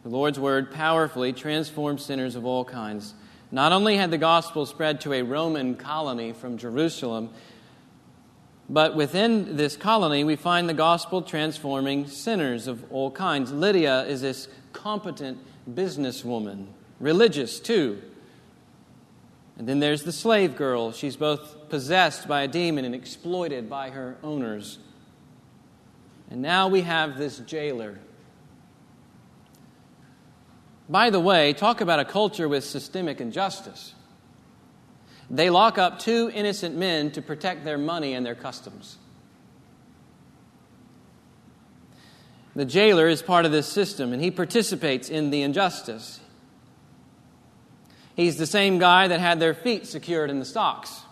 The 0.03 0.11
Lord's 0.11 0.39
word 0.39 0.71
powerfully 0.71 1.33
transforms 1.33 2.05
sinners 2.05 2.37
of 2.37 2.45
all 2.45 2.67
kinds. 2.67 3.15
Not 3.55 3.71
only 3.71 3.97
had 3.97 4.11
the 4.11 4.19
gospel 4.19 4.67
spread 4.67 5.01
to 5.03 5.13
a 5.13 5.23
Roman 5.23 5.77
colony 5.77 6.33
from 6.33 6.59
Jerusalem, 6.59 7.31
but 8.69 8.97
within 8.97 9.57
this 9.57 9.77
colony, 9.77 10.25
we 10.25 10.35
find 10.35 10.69
the 10.69 10.75
gospel 10.75 11.23
transforming 11.23 12.09
sinners 12.09 12.67
of 12.67 12.85
all 12.91 13.13
kinds. 13.13 13.53
Lydia 13.53 14.07
is 14.07 14.23
this 14.23 14.49
competent 14.73 15.39
businesswoman, 15.73 16.67
religious 16.99 17.61
too. 17.61 18.03
And 19.57 19.69
then 19.69 19.79
there's 19.79 20.03
the 20.03 20.11
slave 20.11 20.57
girl. 20.57 20.91
She's 20.91 21.15
both 21.15 21.69
possessed 21.69 22.27
by 22.27 22.43
a 22.43 22.49
demon 22.49 22.85
and 22.85 22.93
exploited 22.93 23.71
by 23.71 23.91
her 23.91 24.17
owners. 24.25 24.81
And 26.29 26.43
now 26.43 26.67
we 26.67 26.81
have 26.81 27.19
this 27.19 27.39
jailer. 27.39 28.01
By 30.89 31.11
the 31.11 31.21
way, 31.21 31.53
talk 31.53 31.81
about 31.81 32.01
a 32.01 32.05
culture 32.05 32.49
with 32.49 32.65
systemic 32.65 33.21
injustice. 33.21 33.95
They 35.31 35.49
lock 35.49 35.79
up 35.79 35.99
two 35.99 36.31
innocent 36.35 36.77
men 36.77 37.11
to 37.13 37.23
protect 37.23 37.65
their 37.65 37.79
money 37.79 38.13
and 38.13 38.25
their 38.27 38.35
customs. 38.35 38.99
The 42.55 42.65
jailer 42.65 43.09
is 43.09 43.23
part 43.23 43.47
of 43.47 43.53
this 43.53 43.67
system 43.67 44.13
and 44.13 44.23
he 44.23 44.31
participates 44.31 45.09
in 45.09 45.31
the 45.31 45.43
injustice. 45.43 46.21
He's 48.15 48.37
the 48.37 48.47
same 48.47 48.79
guy 48.79 49.09
that 49.09 49.19
had 49.19 49.41
their 49.41 49.55
feet 49.55 49.87
secured 49.87 50.31
in 50.31 50.39
the 50.39 50.45
stocks. 50.45 51.04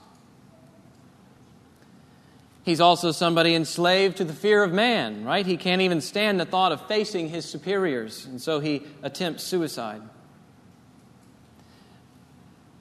He's 2.64 2.80
also 2.80 3.10
somebody 3.10 3.54
enslaved 3.54 4.18
to 4.18 4.24
the 4.24 4.32
fear 4.32 4.62
of 4.62 4.72
man, 4.72 5.24
right? 5.24 5.44
He 5.44 5.56
can't 5.56 5.82
even 5.82 6.00
stand 6.00 6.38
the 6.38 6.44
thought 6.44 6.70
of 6.70 6.86
facing 6.86 7.28
his 7.28 7.44
superiors, 7.44 8.24
and 8.24 8.40
so 8.40 8.60
he 8.60 8.82
attempts 9.02 9.42
suicide. 9.42 10.00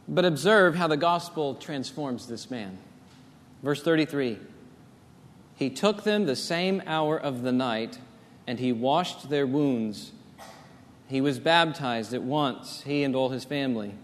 But 0.07 0.25
observe 0.25 0.75
how 0.75 0.87
the 0.87 0.97
gospel 0.97 1.55
transforms 1.55 2.27
this 2.27 2.51
man. 2.51 2.77
Verse 3.63 3.81
33 3.81 4.37
He 5.55 5.69
took 5.71 6.03
them 6.03 6.25
the 6.25 6.35
same 6.35 6.83
hour 6.85 7.17
of 7.17 7.41
the 7.41 7.51
night, 7.51 7.97
and 8.45 8.59
he 8.59 8.71
washed 8.71 9.29
their 9.29 9.47
wounds. 9.47 10.11
He 11.07 11.21
was 11.21 11.39
baptized 11.39 12.13
at 12.13 12.21
once, 12.21 12.83
he 12.83 13.03
and 13.03 13.15
all 13.15 13.29
his 13.29 13.45
family. 13.45 13.95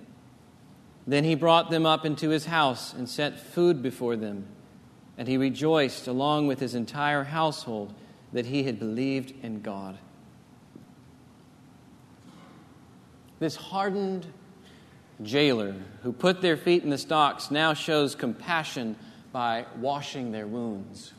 Then 1.06 1.24
he 1.24 1.36
brought 1.36 1.70
them 1.70 1.86
up 1.86 2.04
into 2.06 2.30
his 2.30 2.48
house 2.48 2.94
and 2.94 3.08
set 3.08 3.40
food 3.40 3.82
before 3.82 4.16
them. 4.16 4.46
And 5.17 5.27
he 5.27 5.38
rejoiced 5.38 6.08
along 6.08 6.47
with 6.47 6.60
his 6.60 6.75
entire 6.75 7.23
household 7.23 7.93
that 8.34 8.45
he 8.45 8.63
had 8.63 8.80
believed 8.80 9.34
in 9.43 9.62
God. 9.62 9.97
This 13.39 13.56
hardened 13.56 14.27
jailer 15.23 15.75
who 16.03 16.12
put 16.12 16.41
their 16.41 16.58
feet 16.58 16.84
in 16.84 16.89
the 16.89 16.97
stocks 16.97 17.49
now 17.49 17.73
shows 17.73 18.15
compassion 18.15 18.95
by 19.32 19.65
washing 19.77 20.32
their 20.32 20.47
wounds. 20.47 21.13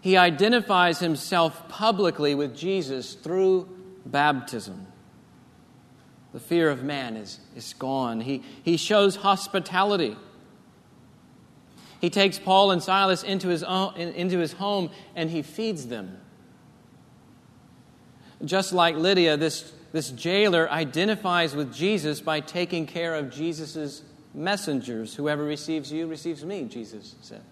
He 0.00 0.16
identifies 0.16 1.00
himself 1.00 1.68
publicly 1.68 2.34
with 2.34 2.56
Jesus 2.56 3.14
through 3.14 3.68
baptism. 4.04 4.86
The 6.32 6.40
fear 6.40 6.70
of 6.70 6.84
man 6.84 7.16
is, 7.16 7.40
is 7.56 7.72
gone. 7.74 8.20
He, 8.20 8.42
he 8.62 8.76
shows 8.76 9.16
hospitality. 9.16 10.16
He 12.00 12.10
takes 12.10 12.38
Paul 12.38 12.70
and 12.70 12.82
Silas 12.82 13.22
into 13.22 13.48
his, 13.48 13.62
own, 13.62 13.96
into 13.96 14.38
his 14.38 14.52
home 14.52 14.90
and 15.14 15.30
he 15.30 15.42
feeds 15.42 15.86
them. 15.86 16.18
Just 18.44 18.72
like 18.72 18.96
Lydia, 18.96 19.36
this, 19.36 19.72
this 19.92 20.10
jailer 20.10 20.70
identifies 20.70 21.56
with 21.56 21.74
Jesus 21.74 22.20
by 22.20 22.40
taking 22.40 22.86
care 22.86 23.14
of 23.14 23.30
Jesus' 23.30 24.02
messengers. 24.34 25.14
Whoever 25.14 25.42
receives 25.42 25.90
you 25.90 26.06
receives 26.06 26.44
me, 26.44 26.64
Jesus 26.64 27.14
said. 27.22 27.42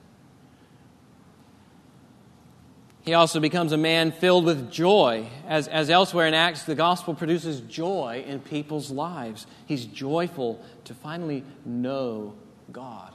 He 3.05 3.13
also 3.13 3.39
becomes 3.39 3.73
a 3.73 3.77
man 3.77 4.13
filled 4.13 4.45
with 4.47 4.71
joy. 4.71 5.29
As, 5.47 5.69
as 5.69 5.91
elsewhere 5.91 6.27
in 6.27 6.33
Acts, 6.33 6.65
the 6.65 6.75
gospel 6.75 7.15
produces 7.15 7.61
joy 7.61 8.25
in 8.27 8.41
people's 8.41 8.91
lives. 8.91 9.47
He's 9.67 9.85
joyful 9.85 10.63
to 10.85 10.95
finally 10.95 11.45
know 11.67 12.35
God. 12.73 13.13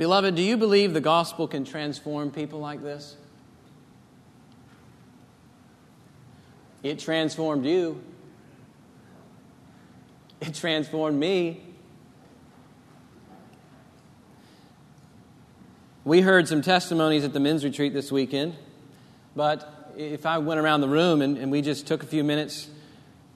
Beloved, 0.00 0.34
do 0.34 0.40
you 0.40 0.56
believe 0.56 0.94
the 0.94 1.00
gospel 1.02 1.46
can 1.46 1.62
transform 1.62 2.30
people 2.30 2.58
like 2.58 2.82
this? 2.82 3.18
It 6.82 6.98
transformed 6.98 7.66
you. 7.66 8.02
It 10.40 10.54
transformed 10.54 11.20
me. 11.20 11.62
We 16.06 16.22
heard 16.22 16.48
some 16.48 16.62
testimonies 16.62 17.22
at 17.26 17.34
the 17.34 17.40
men's 17.40 17.62
retreat 17.62 17.92
this 17.92 18.10
weekend, 18.10 18.56
but 19.36 19.92
if 19.98 20.24
I 20.24 20.38
went 20.38 20.60
around 20.60 20.80
the 20.80 20.88
room 20.88 21.20
and, 21.20 21.36
and 21.36 21.52
we 21.52 21.60
just 21.60 21.86
took 21.86 22.02
a 22.02 22.06
few 22.06 22.24
minutes 22.24 22.70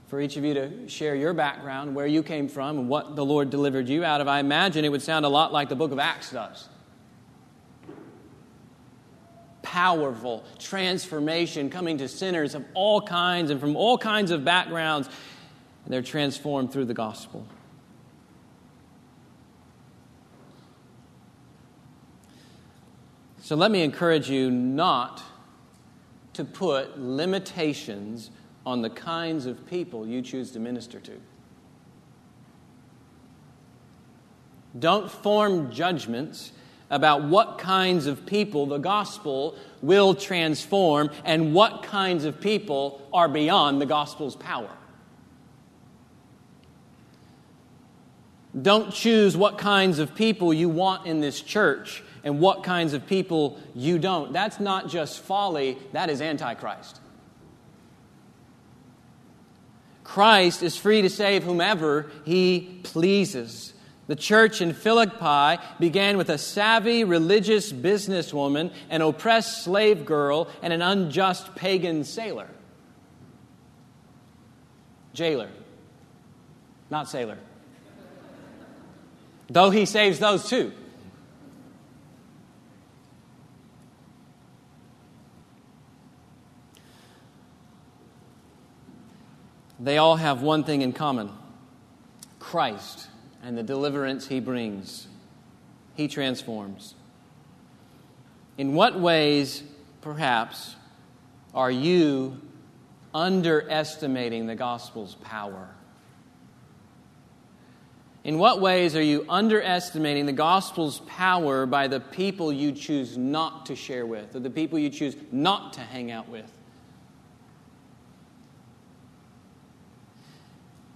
for 0.06 0.20
each 0.20 0.36
of 0.36 0.44
you 0.44 0.54
to 0.54 0.88
share 0.88 1.14
your 1.14 1.32
background, 1.32 1.94
where 1.94 2.06
you 2.06 2.22
came 2.22 2.48
from, 2.48 2.78
and 2.78 2.88
what 2.88 3.16
the 3.16 3.24
Lord 3.24 3.50
delivered 3.50 3.88
you 3.88 4.04
out 4.04 4.20
of, 4.20 4.28
I 4.28 4.38
imagine 4.38 4.84
it 4.84 4.90
would 4.90 5.02
sound 5.02 5.24
a 5.24 5.28
lot 5.28 5.52
like 5.52 5.68
the 5.68 5.76
book 5.76 5.92
of 5.92 5.98
Acts 5.98 6.30
does. 6.30 6.68
Powerful 9.62 10.44
transformation 10.58 11.70
coming 11.70 11.98
to 11.98 12.06
sinners 12.06 12.54
of 12.54 12.64
all 12.74 13.00
kinds 13.00 13.50
and 13.50 13.58
from 13.58 13.76
all 13.76 13.98
kinds 13.98 14.30
of 14.30 14.44
backgrounds, 14.44 15.08
and 15.84 15.92
they're 15.92 16.02
transformed 16.02 16.72
through 16.72 16.84
the 16.84 16.94
gospel. 16.94 17.46
So 23.40 23.56
let 23.56 23.70
me 23.70 23.82
encourage 23.82 24.30
you 24.30 24.50
not 24.50 25.22
to 26.34 26.44
put 26.44 26.98
limitations 26.98 28.30
on 28.66 28.82
the 28.82 28.90
kinds 28.90 29.46
of 29.46 29.66
people 29.66 30.06
you 30.06 30.22
choose 30.22 30.50
to 30.52 30.60
minister 30.60 31.00
to. 31.00 31.20
Don't 34.78 35.10
form 35.10 35.70
judgments 35.70 36.52
about 36.90 37.24
what 37.24 37.58
kinds 37.58 38.06
of 38.06 38.26
people 38.26 38.66
the 38.66 38.78
gospel 38.78 39.56
will 39.82 40.14
transform 40.14 41.10
and 41.24 41.54
what 41.54 41.82
kinds 41.82 42.24
of 42.24 42.40
people 42.40 43.06
are 43.12 43.28
beyond 43.28 43.80
the 43.80 43.86
gospel's 43.86 44.36
power. 44.36 44.70
Don't 48.60 48.92
choose 48.92 49.36
what 49.36 49.58
kinds 49.58 49.98
of 49.98 50.14
people 50.14 50.54
you 50.54 50.68
want 50.68 51.06
in 51.06 51.20
this 51.20 51.40
church 51.40 52.04
and 52.22 52.40
what 52.40 52.62
kinds 52.62 52.92
of 52.92 53.06
people 53.06 53.58
you 53.74 53.98
don't. 53.98 54.32
That's 54.32 54.60
not 54.60 54.88
just 54.88 55.20
folly, 55.20 55.76
that 55.92 56.08
is 56.08 56.22
antichrist. 56.22 57.00
Christ 60.04 60.62
is 60.62 60.76
free 60.76 61.02
to 61.02 61.10
save 61.10 61.42
whomever 61.42 62.10
he 62.24 62.80
pleases. 62.84 63.72
The 64.06 64.14
church 64.14 64.60
in 64.60 64.74
Philippi 64.74 65.62
began 65.80 66.18
with 66.18 66.28
a 66.28 66.36
savvy 66.36 67.04
religious 67.04 67.72
businesswoman, 67.72 68.70
an 68.90 69.00
oppressed 69.00 69.64
slave 69.64 70.04
girl, 70.04 70.48
and 70.62 70.72
an 70.74 70.82
unjust 70.82 71.54
pagan 71.54 72.04
sailor. 72.04 72.48
Jailer, 75.14 75.48
not 76.90 77.08
sailor. 77.08 77.38
Though 79.48 79.70
he 79.70 79.86
saves 79.86 80.18
those 80.18 80.48
too. 80.48 80.72
They 89.84 89.98
all 89.98 90.16
have 90.16 90.40
one 90.40 90.64
thing 90.64 90.80
in 90.80 90.94
common 90.94 91.30
Christ 92.38 93.06
and 93.42 93.56
the 93.56 93.62
deliverance 93.62 94.26
he 94.26 94.40
brings. 94.40 95.08
He 95.94 96.08
transforms. 96.08 96.94
In 98.56 98.72
what 98.72 98.98
ways, 98.98 99.62
perhaps, 100.00 100.74
are 101.52 101.70
you 101.70 102.40
underestimating 103.12 104.46
the 104.46 104.54
gospel's 104.54 105.16
power? 105.16 105.68
In 108.24 108.38
what 108.38 108.62
ways 108.62 108.96
are 108.96 109.02
you 109.02 109.26
underestimating 109.28 110.24
the 110.24 110.32
gospel's 110.32 111.00
power 111.00 111.66
by 111.66 111.88
the 111.88 112.00
people 112.00 112.50
you 112.50 112.72
choose 112.72 113.18
not 113.18 113.66
to 113.66 113.76
share 113.76 114.06
with 114.06 114.34
or 114.34 114.40
the 114.40 114.48
people 114.48 114.78
you 114.78 114.88
choose 114.88 115.14
not 115.30 115.74
to 115.74 115.80
hang 115.80 116.10
out 116.10 116.30
with? 116.30 116.50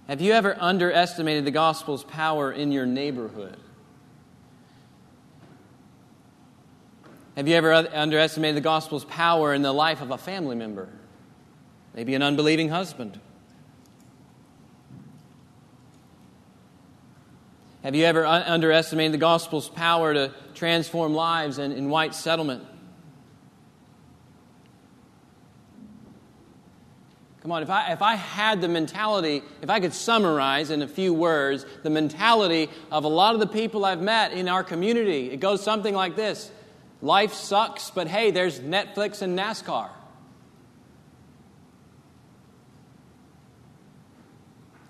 Have 0.09 0.21
you 0.21 0.31
ever 0.31 0.57
underestimated 0.59 1.45
the 1.45 1.51
gospel's 1.51 2.03
power 2.03 2.51
in 2.51 2.71
your 2.71 2.87
neighborhood? 2.87 3.57
Have 7.35 7.47
you 7.47 7.53
ever 7.53 7.71
underestimated 7.71 8.57
the 8.57 8.61
gospel's 8.61 9.05
power 9.05 9.53
in 9.53 9.61
the 9.61 9.71
life 9.71 10.01
of 10.01 10.09
a 10.09 10.17
family 10.17 10.55
member? 10.55 10.89
Maybe 11.93 12.15
an 12.15 12.23
unbelieving 12.23 12.69
husband. 12.69 13.19
Have 17.83 17.93
you 17.93 18.05
ever 18.05 18.25
underestimated 18.25 19.13
the 19.13 19.19
gospel's 19.19 19.69
power 19.69 20.11
to 20.15 20.33
transform 20.55 21.13
lives 21.13 21.59
in, 21.59 21.71
in 21.71 21.87
white 21.87 22.15
settlement? 22.15 22.63
Come 27.49 27.55
on, 27.55 27.63
if 27.63 27.69
I, 27.71 27.93
if 27.93 28.03
I 28.03 28.13
had 28.13 28.61
the 28.61 28.67
mentality, 28.67 29.41
if 29.63 29.71
I 29.71 29.79
could 29.79 29.95
summarize 29.95 30.69
in 30.69 30.83
a 30.83 30.87
few 30.87 31.15
words 31.15 31.65
the 31.81 31.89
mentality 31.89 32.69
of 32.91 33.05
a 33.05 33.07
lot 33.07 33.33
of 33.33 33.39
the 33.39 33.47
people 33.47 33.85
I've 33.85 34.03
met 34.03 34.33
in 34.33 34.47
our 34.47 34.63
community, 34.63 35.31
it 35.31 35.39
goes 35.39 35.63
something 35.63 35.95
like 35.95 36.15
this 36.15 36.51
Life 37.01 37.33
sucks, 37.33 37.89
but 37.89 38.07
hey, 38.07 38.29
there's 38.29 38.59
Netflix 38.59 39.23
and 39.23 39.35
NASCAR. 39.35 39.89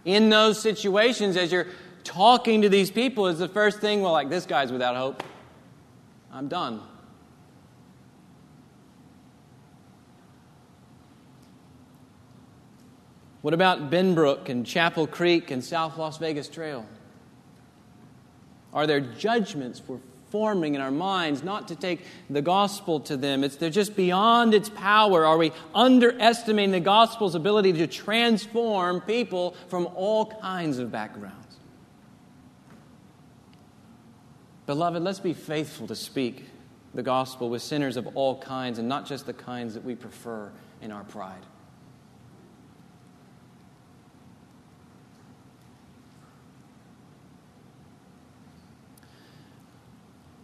In 0.04 0.28
those 0.28 0.62
situations, 0.62 1.38
as 1.38 1.54
you're 1.54 1.67
talking 2.04 2.63
to 2.63 2.67
these 2.67 2.91
people, 2.91 3.28
is 3.28 3.39
the 3.39 3.48
first 3.48 3.80
thing, 3.80 4.02
well, 4.02 4.12
like, 4.12 4.28
this 4.28 4.45
guy's 4.45 4.69
without 4.69 4.98
hope. 4.98 5.24
I'm 6.30 6.50
done. 6.50 6.82
What 13.41 13.54
about 13.54 13.89
Benbrook 13.89 14.49
and 14.49 14.65
Chapel 14.65 15.08
Creek 15.08 15.49
and 15.52 15.63
South 15.63 15.97
Las 15.97 16.17
Vegas 16.17 16.49
Trail? 16.49 16.86
Are 18.73 18.86
there 18.86 18.99
judgments 18.99 19.82
we're 19.88 19.99
forming 20.30 20.75
in 20.75 20.82
our 20.82 20.91
minds 20.91 21.41
not 21.41 21.69
to 21.69 21.75
take 21.75 22.06
the 22.30 22.41
gospel 22.41 22.99
to 23.02 23.17
them? 23.17 23.43
It's, 23.43 23.56
they're 23.56 23.69
just 23.69 23.95
beyond 23.95 24.54
its 24.54 24.69
power. 24.69 25.25
Are 25.25 25.38
we 25.38 25.52
underestimating 25.73 26.71
the 26.71 26.80
gospel's 26.80 27.34
ability 27.34 27.73
to 27.73 27.88
transform 27.88 29.02
people 29.02 29.56
from 29.69 29.88
all 29.95 30.25
kinds 30.25 30.78
of 30.78 30.91
backgrounds? 30.91 31.58
Beloved, 34.67 35.02
let's 35.02 35.19
be 35.19 35.34
faithful 35.34 35.88
to 35.88 35.95
speak 35.95 36.45
the 36.93 37.02
gospel 37.02 37.49
with 37.49 37.62
sinners 37.62 37.97
of 37.97 38.08
all 38.15 38.38
kinds 38.39 38.80
and 38.80 38.88
not 38.88 39.06
just 39.06 39.25
the 39.25 39.34
kinds 39.34 39.73
that 39.73 39.84
we 39.84 39.95
prefer 39.95 40.52
in 40.82 40.91
our 40.91 41.04
pride. 41.06 41.45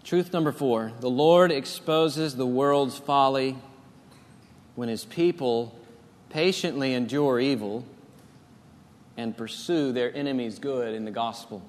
Truth 0.05 0.33
number 0.33 0.51
four 0.51 0.93
the 0.99 1.09
Lord 1.09 1.51
exposes 1.51 2.35
the 2.35 2.45
world's 2.45 2.97
folly 2.97 3.57
when 4.75 4.87
his 4.87 5.03
people 5.03 5.77
patiently 6.29 6.93
endure 6.93 7.39
evil 7.39 7.83
and 9.17 9.35
pursue 9.35 9.91
their 9.91 10.15
enemies' 10.15 10.59
good 10.59 10.93
in 10.93 11.05
the 11.05 11.11
gospel. 11.11 11.63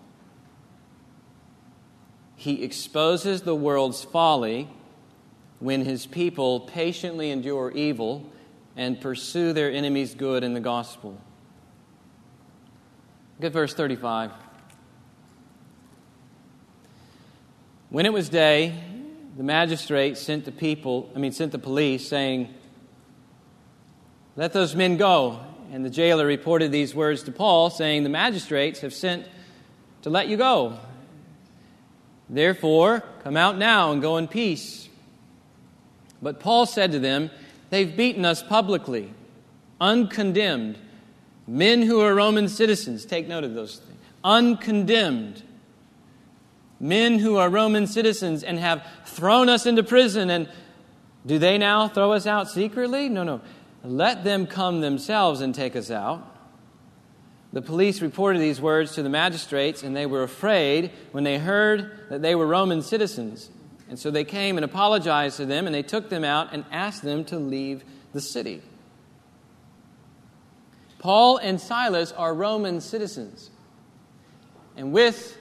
He 2.34 2.62
exposes 2.62 3.40
the 3.40 3.54
world's 3.54 4.04
folly 4.04 4.68
when 5.58 5.86
his 5.86 6.04
people 6.04 6.60
patiently 6.60 7.30
endure 7.30 7.70
evil 7.70 8.30
and 8.76 9.00
pursue 9.00 9.54
their 9.54 9.70
enemies' 9.70 10.14
good 10.14 10.44
in 10.44 10.52
the 10.52 10.60
gospel. 10.60 11.18
Look 13.38 13.46
at 13.46 13.52
verse 13.52 13.72
35. 13.72 14.32
When 17.88 18.04
it 18.04 18.12
was 18.12 18.28
day, 18.28 18.74
the 19.36 19.44
magistrate 19.44 20.16
sent 20.16 20.44
the 20.44 20.52
people, 20.52 21.10
I 21.14 21.18
mean, 21.18 21.32
sent 21.32 21.52
the 21.52 21.58
police, 21.58 22.08
saying, 22.08 22.52
Let 24.34 24.52
those 24.52 24.74
men 24.74 24.96
go. 24.96 25.40
And 25.72 25.84
the 25.84 25.90
jailer 25.90 26.26
reported 26.26 26.72
these 26.72 26.94
words 26.94 27.22
to 27.24 27.32
Paul, 27.32 27.70
saying, 27.70 28.02
The 28.02 28.08
magistrates 28.08 28.80
have 28.80 28.92
sent 28.92 29.26
to 30.02 30.10
let 30.10 30.28
you 30.28 30.36
go. 30.36 30.78
Therefore, 32.28 33.04
come 33.22 33.36
out 33.36 33.56
now 33.56 33.92
and 33.92 34.02
go 34.02 34.16
in 34.16 34.26
peace. 34.26 34.88
But 36.20 36.40
Paul 36.40 36.66
said 36.66 36.92
to 36.92 36.98
them, 36.98 37.30
They've 37.70 37.96
beaten 37.96 38.24
us 38.24 38.42
publicly, 38.42 39.12
uncondemned. 39.80 40.78
Men 41.46 41.82
who 41.82 42.00
are 42.00 42.12
Roman 42.14 42.48
citizens, 42.48 43.04
take 43.04 43.28
note 43.28 43.44
of 43.44 43.54
those 43.54 43.76
things, 43.76 44.00
uncondemned 44.24 45.42
men 46.78 47.18
who 47.18 47.36
are 47.36 47.48
Roman 47.48 47.86
citizens 47.86 48.42
and 48.42 48.58
have 48.58 48.86
thrown 49.04 49.48
us 49.48 49.66
into 49.66 49.82
prison. 49.82 50.30
And 50.30 50.48
do 51.24 51.38
they 51.38 51.58
now 51.58 51.88
throw 51.88 52.12
us 52.12 52.26
out 52.26 52.48
secretly? 52.48 53.08
No, 53.08 53.24
no. 53.24 53.40
Let 53.82 54.24
them 54.24 54.46
come 54.46 54.80
themselves 54.80 55.40
and 55.40 55.54
take 55.54 55.76
us 55.76 55.90
out. 55.90 56.32
The 57.52 57.62
police 57.62 58.02
reported 58.02 58.40
these 58.40 58.60
words 58.60 58.94
to 58.94 59.02
the 59.02 59.08
magistrates, 59.08 59.82
and 59.82 59.96
they 59.96 60.06
were 60.06 60.22
afraid 60.22 60.90
when 61.12 61.24
they 61.24 61.38
heard 61.38 62.08
that 62.10 62.20
they 62.20 62.34
were 62.34 62.46
Roman 62.46 62.82
citizens. 62.82 63.48
And 63.88 63.98
so 63.98 64.10
they 64.10 64.24
came 64.24 64.58
and 64.58 64.64
apologized 64.64 65.36
to 65.36 65.46
them, 65.46 65.66
and 65.66 65.74
they 65.74 65.82
took 65.82 66.10
them 66.10 66.24
out 66.24 66.52
and 66.52 66.64
asked 66.72 67.02
them 67.02 67.24
to 67.26 67.38
leave 67.38 67.84
the 68.12 68.20
city. 68.20 68.62
Paul 70.98 71.36
and 71.36 71.60
Silas 71.60 72.10
are 72.12 72.34
Roman 72.34 72.80
citizens. 72.80 73.50
And 74.76 74.92
with 74.92 75.38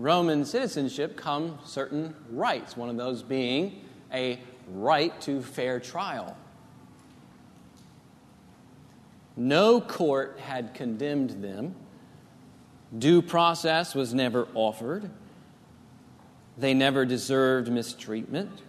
Roman 0.00 0.46
citizenship 0.46 1.14
come 1.14 1.58
certain 1.62 2.14
rights, 2.30 2.74
one 2.74 2.88
of 2.88 2.96
those 2.96 3.22
being 3.22 3.84
a 4.10 4.40
right 4.72 5.18
to 5.20 5.42
fair 5.42 5.78
trial. 5.78 6.38
No 9.36 9.78
court 9.78 10.38
had 10.40 10.72
condemned 10.72 11.42
them. 11.42 11.74
Due 12.98 13.20
process 13.20 13.94
was 13.94 14.14
never 14.14 14.48
offered. 14.54 15.10
They 16.56 16.72
never 16.72 17.04
deserved 17.04 17.70
mistreatment. 17.70 18.62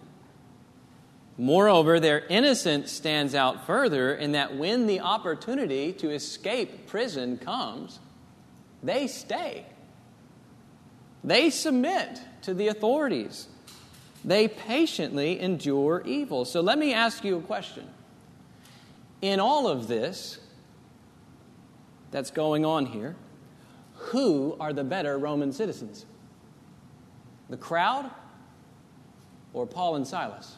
Moreover, 1.38 1.98
their 1.98 2.26
innocence 2.26 2.92
stands 2.92 3.34
out 3.34 3.66
further 3.66 4.14
in 4.14 4.32
that 4.32 4.54
when 4.54 4.86
the 4.86 5.00
opportunity 5.00 5.94
to 5.94 6.10
escape 6.10 6.86
prison 6.88 7.38
comes, 7.38 8.00
they 8.82 9.06
stay. 9.06 9.64
They 11.24 11.50
submit 11.50 12.20
to 12.42 12.54
the 12.54 12.68
authorities. 12.68 13.48
They 14.24 14.48
patiently 14.48 15.40
endure 15.40 16.02
evil. 16.04 16.44
So 16.44 16.60
let 16.60 16.78
me 16.78 16.92
ask 16.92 17.24
you 17.24 17.38
a 17.38 17.42
question. 17.42 17.88
In 19.20 19.40
all 19.40 19.68
of 19.68 19.88
this 19.88 20.38
that's 22.10 22.30
going 22.30 22.64
on 22.64 22.86
here, 22.86 23.16
who 23.94 24.56
are 24.58 24.72
the 24.72 24.84
better 24.84 25.16
Roman 25.16 25.52
citizens? 25.52 26.06
The 27.48 27.56
crowd 27.56 28.10
or 29.52 29.66
Paul 29.66 29.96
and 29.96 30.06
Silas? 30.06 30.56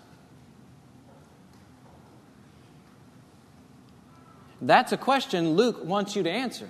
That's 4.63 4.93
a 4.93 4.97
question 4.97 5.55
Luke 5.55 5.85
wants 5.85 6.17
you 6.17 6.23
to 6.23 6.31
answer. 6.31 6.69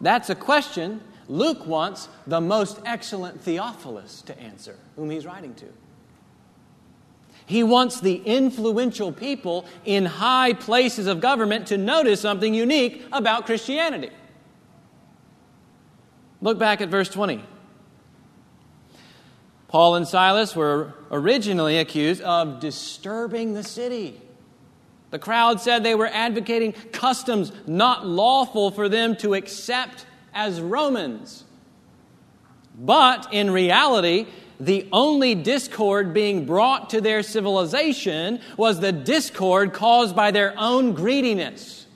That's 0.00 0.30
a 0.30 0.34
question 0.34 1.02
Luke 1.28 1.66
wants 1.66 2.08
the 2.26 2.40
most 2.40 2.80
excellent 2.84 3.40
Theophilus 3.42 4.22
to 4.22 4.38
answer, 4.40 4.76
whom 4.96 5.10
he's 5.10 5.26
writing 5.26 5.54
to. 5.54 5.66
He 7.44 7.62
wants 7.62 8.00
the 8.00 8.16
influential 8.16 9.12
people 9.12 9.64
in 9.84 10.04
high 10.04 10.54
places 10.54 11.06
of 11.06 11.20
government 11.20 11.68
to 11.68 11.78
notice 11.78 12.20
something 12.20 12.52
unique 12.52 13.04
about 13.12 13.46
Christianity. 13.46 14.10
Look 16.40 16.58
back 16.58 16.80
at 16.80 16.88
verse 16.88 17.08
20. 17.08 17.42
Paul 19.68 19.96
and 19.96 20.08
Silas 20.08 20.56
were 20.56 20.94
originally 21.10 21.78
accused 21.78 22.22
of 22.22 22.60
disturbing 22.60 23.52
the 23.54 23.62
city. 23.62 24.20
The 25.10 25.18
crowd 25.18 25.60
said 25.60 25.82
they 25.82 25.94
were 25.94 26.06
advocating 26.06 26.72
customs 26.72 27.52
not 27.66 28.06
lawful 28.06 28.70
for 28.70 28.88
them 28.88 29.16
to 29.16 29.34
accept 29.34 30.06
as 30.38 30.60
Romans. 30.60 31.42
But 32.78 33.26
in 33.32 33.50
reality, 33.50 34.28
the 34.60 34.88
only 34.92 35.34
discord 35.34 36.14
being 36.14 36.46
brought 36.46 36.90
to 36.90 37.00
their 37.00 37.24
civilization 37.24 38.38
was 38.56 38.78
the 38.78 38.92
discord 38.92 39.72
caused 39.72 40.14
by 40.14 40.30
their 40.30 40.54
own 40.56 40.94
greediness. 40.94 41.86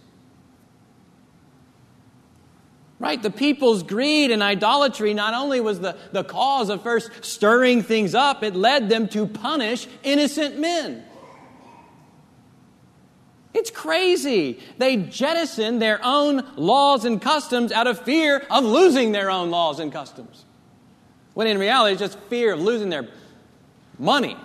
Right? 2.98 3.22
The 3.22 3.30
people's 3.30 3.84
greed 3.84 4.32
and 4.32 4.42
idolatry 4.42 5.14
not 5.14 5.34
only 5.34 5.60
was 5.60 5.78
the, 5.78 5.96
the 6.10 6.24
cause 6.24 6.68
of 6.68 6.82
first 6.82 7.10
stirring 7.24 7.84
things 7.84 8.12
up, 8.12 8.42
it 8.42 8.56
led 8.56 8.88
them 8.88 9.06
to 9.10 9.28
punish 9.28 9.86
innocent 10.02 10.58
men. 10.58 11.04
It's 13.54 13.70
crazy. 13.70 14.60
They 14.78 14.96
jettison 14.96 15.78
their 15.78 16.00
own 16.02 16.46
laws 16.56 17.04
and 17.04 17.20
customs 17.20 17.70
out 17.70 17.86
of 17.86 18.00
fear 18.00 18.46
of 18.50 18.64
losing 18.64 19.12
their 19.12 19.30
own 19.30 19.50
laws 19.50 19.78
and 19.78 19.92
customs. 19.92 20.44
When 21.34 21.46
in 21.46 21.58
reality, 21.58 21.92
it's 21.92 22.00
just 22.00 22.18
fear 22.28 22.54
of 22.54 22.60
losing 22.60 22.88
their 22.88 23.08
money. 23.98 24.36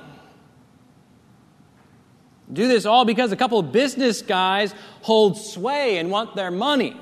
Do 2.51 2.68
this 2.68 2.86
all 2.86 3.05
because 3.05 3.32
a 3.32 3.38
couple 3.38 3.60
of 3.60 3.72
business 3.72 4.22
guys 4.22 4.74
hold 5.01 5.38
sway 5.38 5.97
and 5.97 6.10
want 6.10 6.36
their 6.36 6.51
money. 6.51 6.95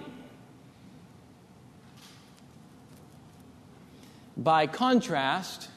By 4.37 4.67
contrast, 4.67 5.69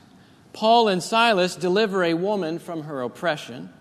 Paul 0.53 0.89
and 0.89 1.03
Silas 1.03 1.55
deliver 1.55 2.03
a 2.03 2.15
woman 2.15 2.59
from 2.59 2.85
her 2.85 3.03
oppression 3.03 3.73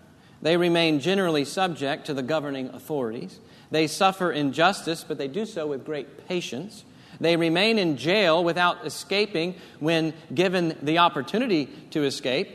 they 0.42 0.56
remain 0.56 1.00
generally 1.00 1.44
subject 1.44 2.06
to 2.06 2.14
the 2.14 2.22
governing 2.22 2.68
authorities. 2.68 3.40
They 3.70 3.86
suffer 3.86 4.30
injustice, 4.30 5.04
but 5.04 5.18
they 5.18 5.28
do 5.28 5.44
so 5.44 5.66
with 5.66 5.84
great 5.84 6.28
patience. 6.28 6.84
They 7.20 7.36
remain 7.36 7.78
in 7.78 7.96
jail 7.96 8.44
without 8.44 8.86
escaping 8.86 9.56
when 9.80 10.14
given 10.32 10.76
the 10.82 10.98
opportunity 10.98 11.66
to 11.90 12.04
escape. 12.04 12.48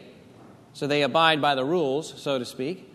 So 0.73 0.87
they 0.87 1.03
abide 1.03 1.41
by 1.41 1.55
the 1.55 1.65
rules, 1.65 2.21
so 2.21 2.39
to 2.39 2.45
speak. 2.45 2.89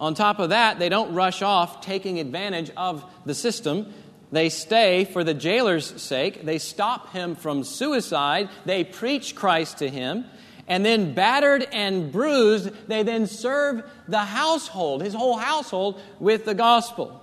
On 0.00 0.14
top 0.14 0.38
of 0.38 0.48
that, 0.48 0.78
they 0.78 0.88
don't 0.88 1.14
rush 1.14 1.42
off 1.42 1.80
taking 1.80 2.18
advantage 2.18 2.70
of 2.76 3.04
the 3.24 3.34
system. 3.34 3.92
They 4.32 4.48
stay 4.48 5.04
for 5.04 5.22
the 5.22 5.34
jailer's 5.34 6.02
sake. 6.02 6.44
They 6.44 6.58
stop 6.58 7.12
him 7.12 7.36
from 7.36 7.62
suicide. 7.62 8.48
They 8.64 8.82
preach 8.82 9.36
Christ 9.36 9.78
to 9.78 9.88
him 9.88 10.24
and 10.68 10.84
then 10.84 11.14
battered 11.14 11.66
and 11.72 12.12
bruised, 12.12 12.70
they 12.88 13.02
then 13.02 13.26
serve 13.26 13.82
the 14.08 14.20
household, 14.20 15.02
his 15.02 15.14
whole 15.14 15.36
household, 15.36 16.00
with 16.20 16.44
the 16.44 16.54
gospel. 16.54 17.20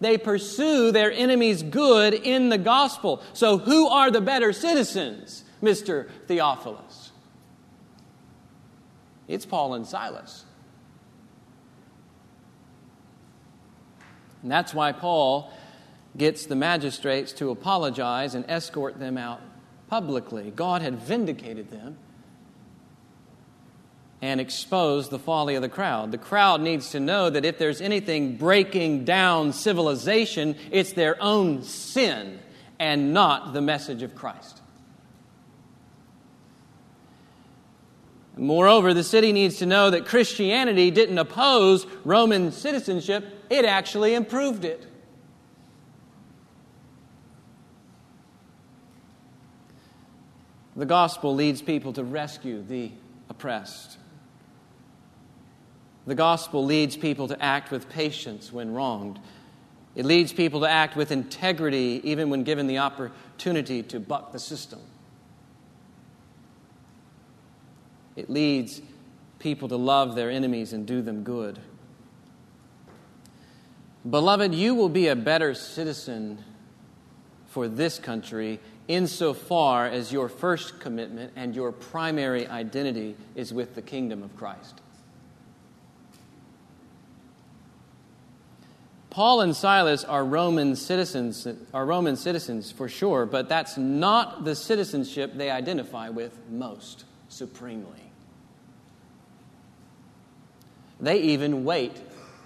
They 0.00 0.18
pursue 0.18 0.92
their 0.92 1.10
enemy's 1.10 1.62
good 1.62 2.14
in 2.14 2.50
the 2.50 2.58
gospel. 2.58 3.22
So, 3.32 3.58
who 3.58 3.88
are 3.88 4.10
the 4.10 4.20
better 4.20 4.52
citizens, 4.52 5.44
Mr. 5.62 6.08
Theophilus? 6.26 7.10
It's 9.26 9.44
Paul 9.44 9.74
and 9.74 9.86
Silas. 9.86 10.44
And 14.42 14.50
that's 14.50 14.72
why 14.72 14.92
Paul 14.92 15.52
gets 16.16 16.46
the 16.46 16.56
magistrates 16.56 17.32
to 17.34 17.50
apologize 17.50 18.34
and 18.34 18.44
escort 18.48 18.98
them 18.98 19.18
out 19.18 19.40
publicly. 19.88 20.52
God 20.54 20.80
had 20.80 20.94
vindicated 20.94 21.70
them 21.70 21.98
and 24.20 24.40
expose 24.40 25.08
the 25.08 25.18
folly 25.18 25.54
of 25.54 25.62
the 25.62 25.68
crowd. 25.68 26.10
The 26.10 26.18
crowd 26.18 26.60
needs 26.60 26.90
to 26.90 27.00
know 27.00 27.30
that 27.30 27.44
if 27.44 27.58
there's 27.58 27.80
anything 27.80 28.36
breaking 28.36 29.04
down 29.04 29.52
civilization, 29.52 30.56
it's 30.70 30.92
their 30.92 31.20
own 31.22 31.62
sin 31.62 32.40
and 32.78 33.12
not 33.14 33.52
the 33.52 33.60
message 33.60 34.02
of 34.02 34.14
Christ. 34.14 34.60
Moreover, 38.36 38.94
the 38.94 39.04
city 39.04 39.32
needs 39.32 39.56
to 39.56 39.66
know 39.66 39.90
that 39.90 40.06
Christianity 40.06 40.90
didn't 40.90 41.18
oppose 41.18 41.86
Roman 42.04 42.52
citizenship, 42.52 43.24
it 43.50 43.64
actually 43.64 44.14
improved 44.14 44.64
it. 44.64 44.86
The 50.76 50.86
gospel 50.86 51.34
leads 51.34 51.60
people 51.60 51.92
to 51.94 52.04
rescue 52.04 52.62
the 52.62 52.92
oppressed. 53.28 53.98
The 56.08 56.14
gospel 56.14 56.64
leads 56.64 56.96
people 56.96 57.28
to 57.28 57.42
act 57.44 57.70
with 57.70 57.90
patience 57.90 58.50
when 58.50 58.72
wronged. 58.72 59.18
It 59.94 60.06
leads 60.06 60.32
people 60.32 60.60
to 60.60 60.66
act 60.66 60.96
with 60.96 61.12
integrity 61.12 62.00
even 62.02 62.30
when 62.30 62.44
given 62.44 62.66
the 62.66 62.78
opportunity 62.78 63.82
to 63.82 64.00
buck 64.00 64.32
the 64.32 64.38
system. 64.38 64.80
It 68.16 68.30
leads 68.30 68.80
people 69.38 69.68
to 69.68 69.76
love 69.76 70.14
their 70.14 70.30
enemies 70.30 70.72
and 70.72 70.86
do 70.86 71.02
them 71.02 71.24
good. 71.24 71.58
Beloved, 74.08 74.54
you 74.54 74.74
will 74.74 74.88
be 74.88 75.08
a 75.08 75.16
better 75.16 75.52
citizen 75.52 76.42
for 77.48 77.68
this 77.68 77.98
country 77.98 78.60
insofar 78.88 79.84
as 79.84 80.10
your 80.10 80.30
first 80.30 80.80
commitment 80.80 81.34
and 81.36 81.54
your 81.54 81.70
primary 81.70 82.46
identity 82.46 83.14
is 83.34 83.52
with 83.52 83.74
the 83.74 83.82
kingdom 83.82 84.22
of 84.22 84.34
Christ. 84.38 84.80
Paul 89.18 89.40
and 89.40 89.56
Silas 89.56 90.04
are 90.04 90.24
Roman 90.24 90.76
citizens, 90.76 91.44
are 91.74 91.84
Roman 91.84 92.14
citizens 92.14 92.70
for 92.70 92.88
sure, 92.88 93.26
but 93.26 93.48
that's 93.48 93.76
not 93.76 94.44
the 94.44 94.54
citizenship 94.54 95.32
they 95.34 95.50
identify 95.50 96.08
with 96.08 96.38
most 96.48 97.04
supremely. 97.28 98.12
They 101.00 101.18
even 101.18 101.64
wait 101.64 102.00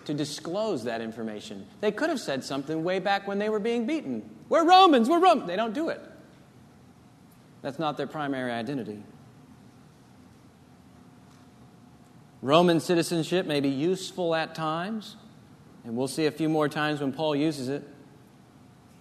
to 0.07 0.15
disclose 0.15 0.85
that 0.85 1.03
information. 1.03 1.67
They 1.83 1.93
could 1.93 2.09
have 2.09 2.21
said 2.21 2.43
something 2.43 2.83
way 2.83 3.01
back 3.01 3.29
when 3.29 3.39
they 3.39 3.51
were 3.51 3.61
being 3.61 3.87
beaten. 3.87 4.31
We're 4.49 4.67
Romans, 4.67 5.11
we're 5.11 5.21
Romans. 5.21 5.49
They 5.49 5.57
don't 5.57 5.75
do 5.75 5.91
it. 5.91 6.01
That's 7.61 7.79
not 7.79 7.99
their 7.99 8.07
primary 8.07 8.51
identity. 8.51 9.03
Roman 12.41 12.81
citizenship 12.81 13.45
may 13.45 13.61
be 13.61 13.69
useful 13.69 14.35
at 14.35 14.55
times, 14.55 15.17
and 15.85 15.97
we'll 15.97 16.09
see 16.09 16.27
a 16.27 16.31
few 16.31 16.49
more 16.49 16.69
times 16.69 17.01
when 17.01 17.13
Paul 17.13 17.35
uses 17.35 17.69
it, 17.69 17.83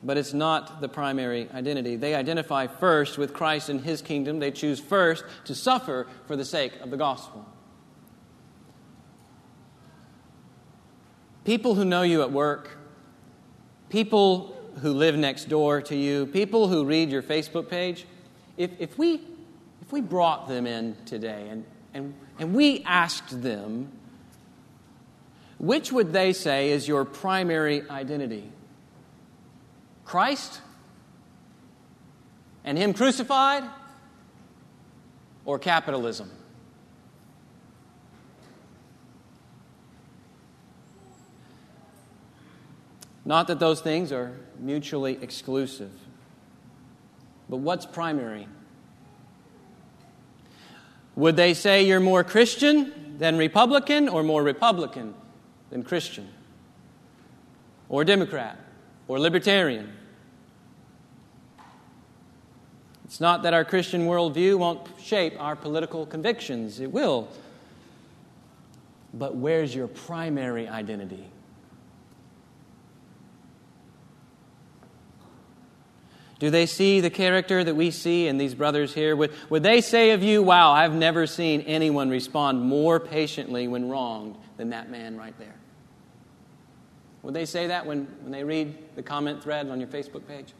but 0.03 0.17
it's 0.17 0.33
not 0.33 0.81
the 0.81 0.89
primary 0.89 1.47
identity. 1.51 1.95
They 1.95 2.15
identify 2.15 2.67
first 2.67 3.17
with 3.17 3.33
Christ 3.33 3.69
and 3.69 3.81
his 3.81 4.01
kingdom. 4.01 4.39
They 4.39 4.51
choose 4.51 4.79
first 4.79 5.23
to 5.45 5.53
suffer 5.53 6.07
for 6.25 6.35
the 6.35 6.45
sake 6.45 6.73
of 6.81 6.89
the 6.89 6.97
gospel. 6.97 7.45
People 11.45 11.75
who 11.75 11.85
know 11.85 12.01
you 12.01 12.21
at 12.21 12.31
work, 12.31 12.77
people 13.89 14.57
who 14.81 14.93
live 14.93 15.15
next 15.15 15.49
door 15.49 15.81
to 15.81 15.95
you, 15.95 16.25
people 16.27 16.67
who 16.67 16.85
read 16.85 17.09
your 17.09 17.21
Facebook 17.23 17.69
page, 17.69 18.05
if, 18.57 18.71
if, 18.79 18.97
we, 18.97 19.21
if 19.81 19.91
we 19.91 20.01
brought 20.01 20.47
them 20.47 20.65
in 20.65 20.95
today 21.05 21.47
and, 21.49 21.65
and, 21.93 22.13
and 22.39 22.53
we 22.53 22.83
asked 22.83 23.41
them, 23.41 23.91
which 25.61 25.91
would 25.91 26.11
they 26.11 26.33
say 26.33 26.71
is 26.71 26.87
your 26.87 27.05
primary 27.05 27.87
identity? 27.87 28.51
Christ? 30.03 30.59
And 32.63 32.79
Him 32.79 32.95
crucified? 32.95 33.63
Or 35.45 35.59
capitalism? 35.59 36.31
Not 43.23 43.45
that 43.47 43.59
those 43.59 43.81
things 43.81 44.11
are 44.11 44.35
mutually 44.57 45.19
exclusive. 45.21 45.91
But 47.47 47.57
what's 47.57 47.85
primary? 47.85 48.47
Would 51.15 51.35
they 51.35 51.53
say 51.53 51.83
you're 51.83 51.99
more 51.99 52.23
Christian 52.23 53.19
than 53.19 53.37
Republican 53.37 54.09
or 54.09 54.23
more 54.23 54.41
Republican 54.41 55.13
than 55.71 55.83
Christian? 55.83 56.29
Or 57.89 58.03
Democrat 58.03 58.57
or 59.07 59.19
Libertarian? 59.19 59.91
It's 63.05 63.19
not 63.19 63.43
that 63.43 63.53
our 63.53 63.65
Christian 63.65 64.05
worldview 64.05 64.57
won't 64.57 64.87
shape 65.01 65.33
our 65.37 65.55
political 65.55 66.05
convictions, 66.05 66.79
it 66.79 66.91
will. 66.93 67.27
But 69.13 69.35
where's 69.35 69.75
your 69.75 69.87
primary 69.87 70.69
identity? 70.69 71.27
Do 76.39 76.49
they 76.49 76.65
see 76.65 77.01
the 77.01 77.09
character 77.09 77.63
that 77.63 77.75
we 77.75 77.91
see 77.91 78.27
in 78.27 78.37
these 78.37 78.55
brothers 78.55 78.93
here? 78.93 79.15
Would, 79.15 79.31
would 79.49 79.61
they 79.61 79.81
say 79.81 80.11
of 80.11 80.23
you, 80.23 80.41
wow, 80.41 80.71
I've 80.71 80.95
never 80.95 81.27
seen 81.27 81.61
anyone 81.61 82.09
respond 82.09 82.61
more 82.61 82.99
patiently 82.99 83.67
when 83.67 83.89
wronged 83.89 84.37
than 84.61 84.69
that 84.69 84.91
man 84.91 85.17
right 85.17 85.33
there? 85.39 85.55
Would 87.23 87.33
they 87.33 87.45
say 87.45 87.65
that 87.65 87.83
when, 87.83 88.05
when 88.21 88.31
they 88.31 88.43
read 88.43 88.77
the 88.95 89.01
comment 89.01 89.41
thread 89.41 89.67
on 89.69 89.79
your 89.79 89.89
Facebook 89.89 90.27
page? 90.27 90.53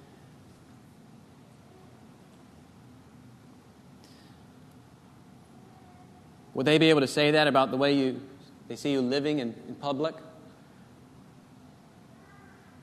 Would 6.55 6.65
they 6.65 6.79
be 6.79 6.89
able 6.89 7.01
to 7.01 7.07
say 7.07 7.29
that 7.29 7.45
about 7.45 7.69
the 7.69 7.77
way 7.77 7.93
you, 7.93 8.19
they 8.67 8.75
see 8.75 8.91
you 8.91 9.01
living 9.01 9.37
in, 9.37 9.53
in 9.67 9.75
public? 9.75 10.15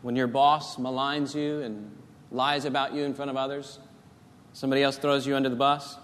When 0.03 0.15
your 0.15 0.29
boss 0.29 0.77
maligns 0.77 1.35
you 1.35 1.63
and 1.63 1.91
lies 2.31 2.65
about 2.65 2.95
you 2.95 3.03
in 3.03 3.13
front 3.13 3.33
of 3.33 3.37
others, 3.37 3.81
somebody 4.53 4.85
else 4.85 4.99
throws 4.99 5.27
you 5.27 5.35
under 5.35 5.49
the 5.49 5.57
bus? 5.57 5.97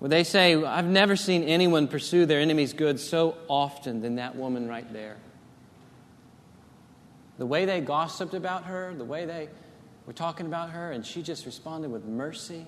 Would 0.00 0.10
they 0.10 0.24
say, 0.24 0.54
I've 0.62 0.86
never 0.86 1.16
seen 1.16 1.42
anyone 1.42 1.88
pursue 1.88 2.26
their 2.26 2.40
enemy's 2.40 2.72
good 2.72 3.00
so 3.00 3.36
often 3.48 4.00
than 4.00 4.16
that 4.16 4.36
woman 4.36 4.68
right 4.68 4.90
there? 4.92 5.16
The 7.38 7.46
way 7.46 7.64
they 7.64 7.80
gossiped 7.80 8.34
about 8.34 8.64
her, 8.64 8.94
the 8.94 9.04
way 9.04 9.26
they 9.26 9.48
were 10.06 10.12
talking 10.12 10.46
about 10.46 10.70
her, 10.70 10.92
and 10.92 11.04
she 11.04 11.22
just 11.22 11.46
responded 11.46 11.90
with 11.90 12.04
mercy 12.04 12.66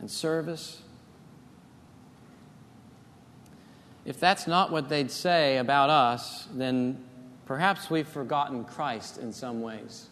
and 0.00 0.10
service. 0.10 0.82
If 4.04 4.20
that's 4.20 4.46
not 4.46 4.70
what 4.70 4.88
they'd 4.88 5.10
say 5.10 5.58
about 5.58 5.90
us, 5.90 6.48
then 6.52 7.04
Perhaps 7.46 7.88
we've 7.88 8.08
forgotten 8.08 8.64
Christ 8.64 9.18
in 9.18 9.32
some 9.32 9.62
ways. 9.62 10.08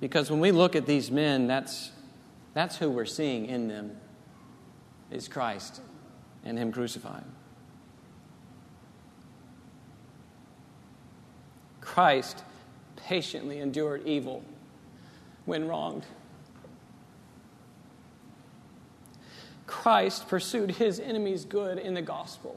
Because 0.00 0.30
when 0.30 0.40
we 0.40 0.52
look 0.52 0.76
at 0.76 0.84
these 0.84 1.10
men, 1.10 1.46
that's, 1.46 1.90
that's 2.56 2.78
who 2.78 2.90
we're 2.90 3.04
seeing 3.04 3.46
in 3.46 3.68
them 3.68 3.92
is 5.10 5.28
Christ 5.28 5.82
and 6.42 6.58
Him 6.58 6.72
crucified. 6.72 7.24
Christ 11.82 12.42
patiently 12.96 13.58
endured 13.58 14.06
evil 14.06 14.42
when 15.44 15.68
wronged. 15.68 16.06
Christ 19.66 20.26
pursued 20.26 20.70
his 20.70 20.98
enemies' 20.98 21.44
good 21.44 21.76
in 21.76 21.92
the 21.92 22.00
gospel. 22.00 22.56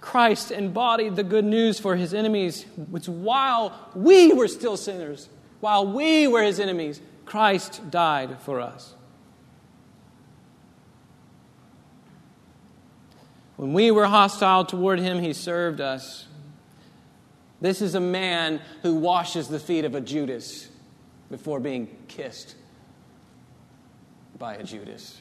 Christ 0.00 0.50
embodied 0.50 1.16
the 1.16 1.24
good 1.24 1.44
news 1.44 1.78
for 1.78 1.94
his 1.94 2.14
enemies, 2.14 2.64
which 2.90 3.06
while 3.06 3.90
we 3.94 4.32
were 4.32 4.48
still 4.48 4.78
sinners, 4.78 5.28
while 5.62 5.86
we 5.86 6.26
were 6.26 6.42
his 6.42 6.58
enemies, 6.58 7.00
Christ 7.24 7.88
died 7.88 8.40
for 8.40 8.60
us. 8.60 8.96
When 13.54 13.72
we 13.72 13.92
were 13.92 14.06
hostile 14.06 14.64
toward 14.64 14.98
him, 14.98 15.20
he 15.20 15.32
served 15.32 15.80
us. 15.80 16.26
This 17.60 17.80
is 17.80 17.94
a 17.94 18.00
man 18.00 18.60
who 18.82 18.96
washes 18.96 19.46
the 19.46 19.60
feet 19.60 19.84
of 19.84 19.94
a 19.94 20.00
Judas 20.00 20.68
before 21.30 21.60
being 21.60 21.96
kissed 22.08 22.56
by 24.36 24.56
a 24.56 24.64
Judas. 24.64 25.20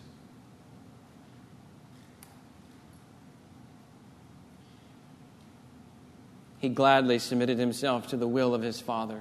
he 6.58 6.70
gladly 6.70 7.18
submitted 7.18 7.58
himself 7.58 8.06
to 8.06 8.16
the 8.16 8.28
will 8.28 8.54
of 8.54 8.62
his 8.62 8.80
Father 8.80 9.20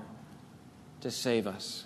to 1.00 1.10
save 1.10 1.46
us. 1.46 1.84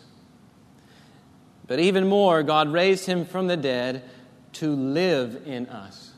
But 1.66 1.78
even 1.78 2.08
more, 2.08 2.42
God 2.42 2.72
raised 2.72 3.06
him 3.06 3.24
from 3.24 3.46
the 3.46 3.56
dead 3.56 4.02
to 4.54 4.74
live 4.74 5.42
in 5.46 5.66
us. 5.68 6.12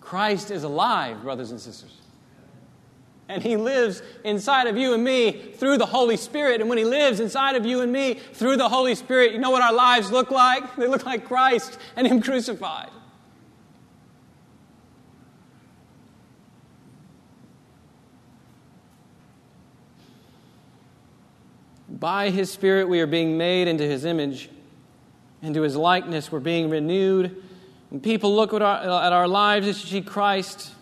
Christ 0.00 0.50
is 0.50 0.62
alive, 0.64 1.22
brothers 1.22 1.50
and 1.50 1.60
sisters. 1.60 1.94
And 3.28 3.42
he 3.42 3.58
lives 3.58 4.00
inside 4.24 4.66
of 4.68 4.78
you 4.78 4.94
and 4.94 5.04
me 5.04 5.32
through 5.32 5.76
the 5.76 5.84
Holy 5.84 6.16
Spirit. 6.16 6.62
And 6.62 6.70
when 6.70 6.78
he 6.78 6.84
lives 6.84 7.20
inside 7.20 7.56
of 7.56 7.66
you 7.66 7.82
and 7.82 7.92
me 7.92 8.14
through 8.14 8.56
the 8.56 8.70
Holy 8.70 8.94
Spirit, 8.94 9.32
you 9.32 9.38
know 9.38 9.50
what 9.50 9.60
our 9.60 9.74
lives 9.74 10.10
look 10.10 10.30
like? 10.30 10.76
They 10.76 10.86
look 10.86 11.04
like 11.04 11.26
Christ 11.26 11.78
and 11.94 12.06
him 12.06 12.22
crucified. 12.22 12.88
By 21.98 22.30
His 22.30 22.50
Spirit, 22.50 22.88
we 22.88 23.00
are 23.00 23.06
being 23.06 23.36
made 23.36 23.66
into 23.66 23.84
His 23.84 24.04
image, 24.04 24.48
into 25.42 25.62
His 25.62 25.74
likeness. 25.74 26.30
We're 26.30 26.40
being 26.40 26.70
renewed. 26.70 27.42
When 27.90 28.00
people 28.00 28.34
look 28.34 28.54
at 28.54 28.62
our, 28.62 29.02
at 29.02 29.12
our 29.12 29.26
lives, 29.26 29.66
they 29.66 29.72
should 29.72 29.88
see 29.88 30.02
Christ. 30.02 30.72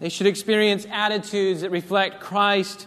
They 0.00 0.08
should 0.08 0.26
experience 0.26 0.86
attitudes 0.90 1.60
that 1.60 1.70
reflect 1.70 2.20
Christ. 2.20 2.86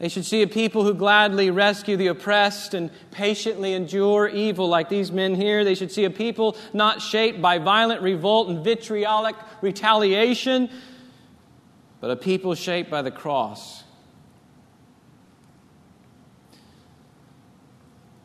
They 0.00 0.08
should 0.08 0.24
see 0.24 0.42
a 0.42 0.48
people 0.48 0.82
who 0.82 0.94
gladly 0.94 1.50
rescue 1.50 1.96
the 1.96 2.08
oppressed 2.08 2.74
and 2.74 2.90
patiently 3.12 3.74
endure 3.74 4.26
evil, 4.26 4.66
like 4.66 4.88
these 4.88 5.12
men 5.12 5.36
here. 5.36 5.62
They 5.64 5.76
should 5.76 5.92
see 5.92 6.04
a 6.04 6.10
people 6.10 6.56
not 6.72 7.00
shaped 7.00 7.40
by 7.40 7.58
violent 7.58 8.02
revolt 8.02 8.48
and 8.48 8.64
vitriolic 8.64 9.36
retaliation, 9.60 10.68
but 12.00 12.10
a 12.10 12.16
people 12.16 12.56
shaped 12.56 12.90
by 12.90 13.02
the 13.02 13.12
cross 13.12 13.84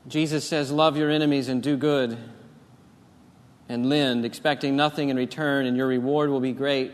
Jesus 0.08 0.48
says, 0.48 0.72
Love 0.72 0.98
your 0.98 1.10
enemies 1.10 1.50
and 1.50 1.62
do 1.62 1.76
good 1.76 2.18
and 3.70 3.90
lend, 3.90 4.24
expecting 4.24 4.76
nothing 4.76 5.10
in 5.10 5.18
return, 5.18 5.66
and 5.66 5.76
your 5.76 5.88
reward 5.88 6.30
will 6.30 6.40
be 6.40 6.54
great. 6.54 6.94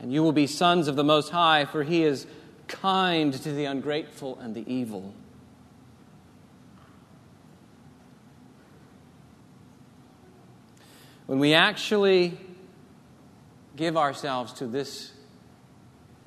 And 0.00 0.12
you 0.12 0.22
will 0.22 0.32
be 0.32 0.48
sons 0.48 0.88
of 0.88 0.96
the 0.96 1.04
Most 1.04 1.30
High, 1.30 1.64
for 1.64 1.84
He 1.84 2.02
is 2.02 2.26
kind 2.66 3.32
to 3.32 3.52
the 3.52 3.66
ungrateful 3.66 4.38
and 4.40 4.54
the 4.54 4.68
evil. 4.72 5.14
When 11.26 11.38
we 11.38 11.54
actually 11.54 12.38
give 13.76 13.96
ourselves 13.96 14.52
to 14.54 14.66
this 14.66 15.12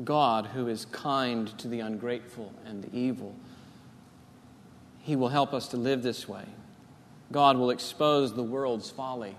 God 0.04 0.48
who 0.48 0.68
is 0.68 0.86
kind 0.86 1.48
to 1.60 1.68
the 1.68 1.82
ungrateful 1.82 2.54
and 2.66 2.82
the 2.82 2.96
evil, 2.96 3.36
He 5.06 5.16
will 5.16 5.30
help 5.30 5.54
us 5.54 5.68
to 5.68 5.78
live 5.78 6.02
this 6.02 6.28
way. 6.28 6.46
God 7.32 7.58
will 7.58 7.70
expose 7.70 8.34
the 8.34 8.42
world's 8.42 8.90
folly 8.90 9.36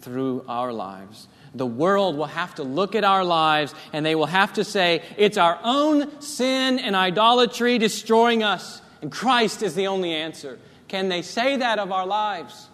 through 0.00 0.44
our 0.48 0.72
lives. 0.72 1.28
The 1.54 1.64
world 1.64 2.16
will 2.16 2.26
have 2.26 2.56
to 2.56 2.64
look 2.64 2.96
at 2.96 3.04
our 3.04 3.24
lives 3.24 3.76
and 3.92 4.04
they 4.04 4.16
will 4.16 4.26
have 4.26 4.54
to 4.54 4.64
say, 4.64 5.04
it's 5.16 5.38
our 5.38 5.60
own 5.62 6.20
sin 6.20 6.80
and 6.80 6.96
idolatry 6.96 7.78
destroying 7.78 8.42
us, 8.42 8.82
and 9.02 9.12
Christ 9.12 9.62
is 9.62 9.76
the 9.76 9.86
only 9.86 10.12
answer. 10.12 10.58
Can 10.88 11.08
they 11.08 11.22
say 11.22 11.58
that 11.58 11.78
of 11.78 11.92
our 11.92 12.06
lives? 12.06 12.68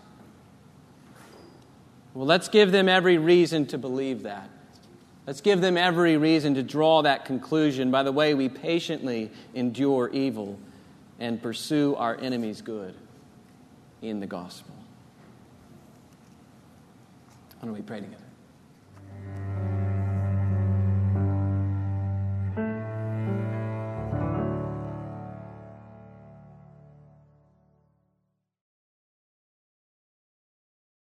Well, 2.14 2.24
let's 2.26 2.49
give 2.49 2.72
them 2.72 2.88
every 2.88 3.18
reason 3.18 3.66
to 3.66 3.76
believe 3.76 4.22
that. 4.22 4.49
Let's 5.26 5.43
give 5.43 5.61
them 5.61 5.76
every 5.76 6.16
reason 6.16 6.55
to 6.55 6.62
draw 6.62 7.03
that 7.03 7.26
conclusion 7.26 7.91
by 7.91 8.03
the 8.03 8.12
way 8.12 8.32
we 8.32 8.49
patiently 8.49 9.30
endure 9.53 10.09
evil 10.09 10.59
and 11.20 11.40
pursue 11.40 11.94
our 11.96 12.16
enemy's 12.16 12.62
good 12.62 12.94
in 14.02 14.18
the 14.18 14.26
gospel. 14.26 14.74
Why 17.58 17.66
don't 17.66 17.74
we 17.74 17.82
pray 17.82 18.00
together? 18.00 18.30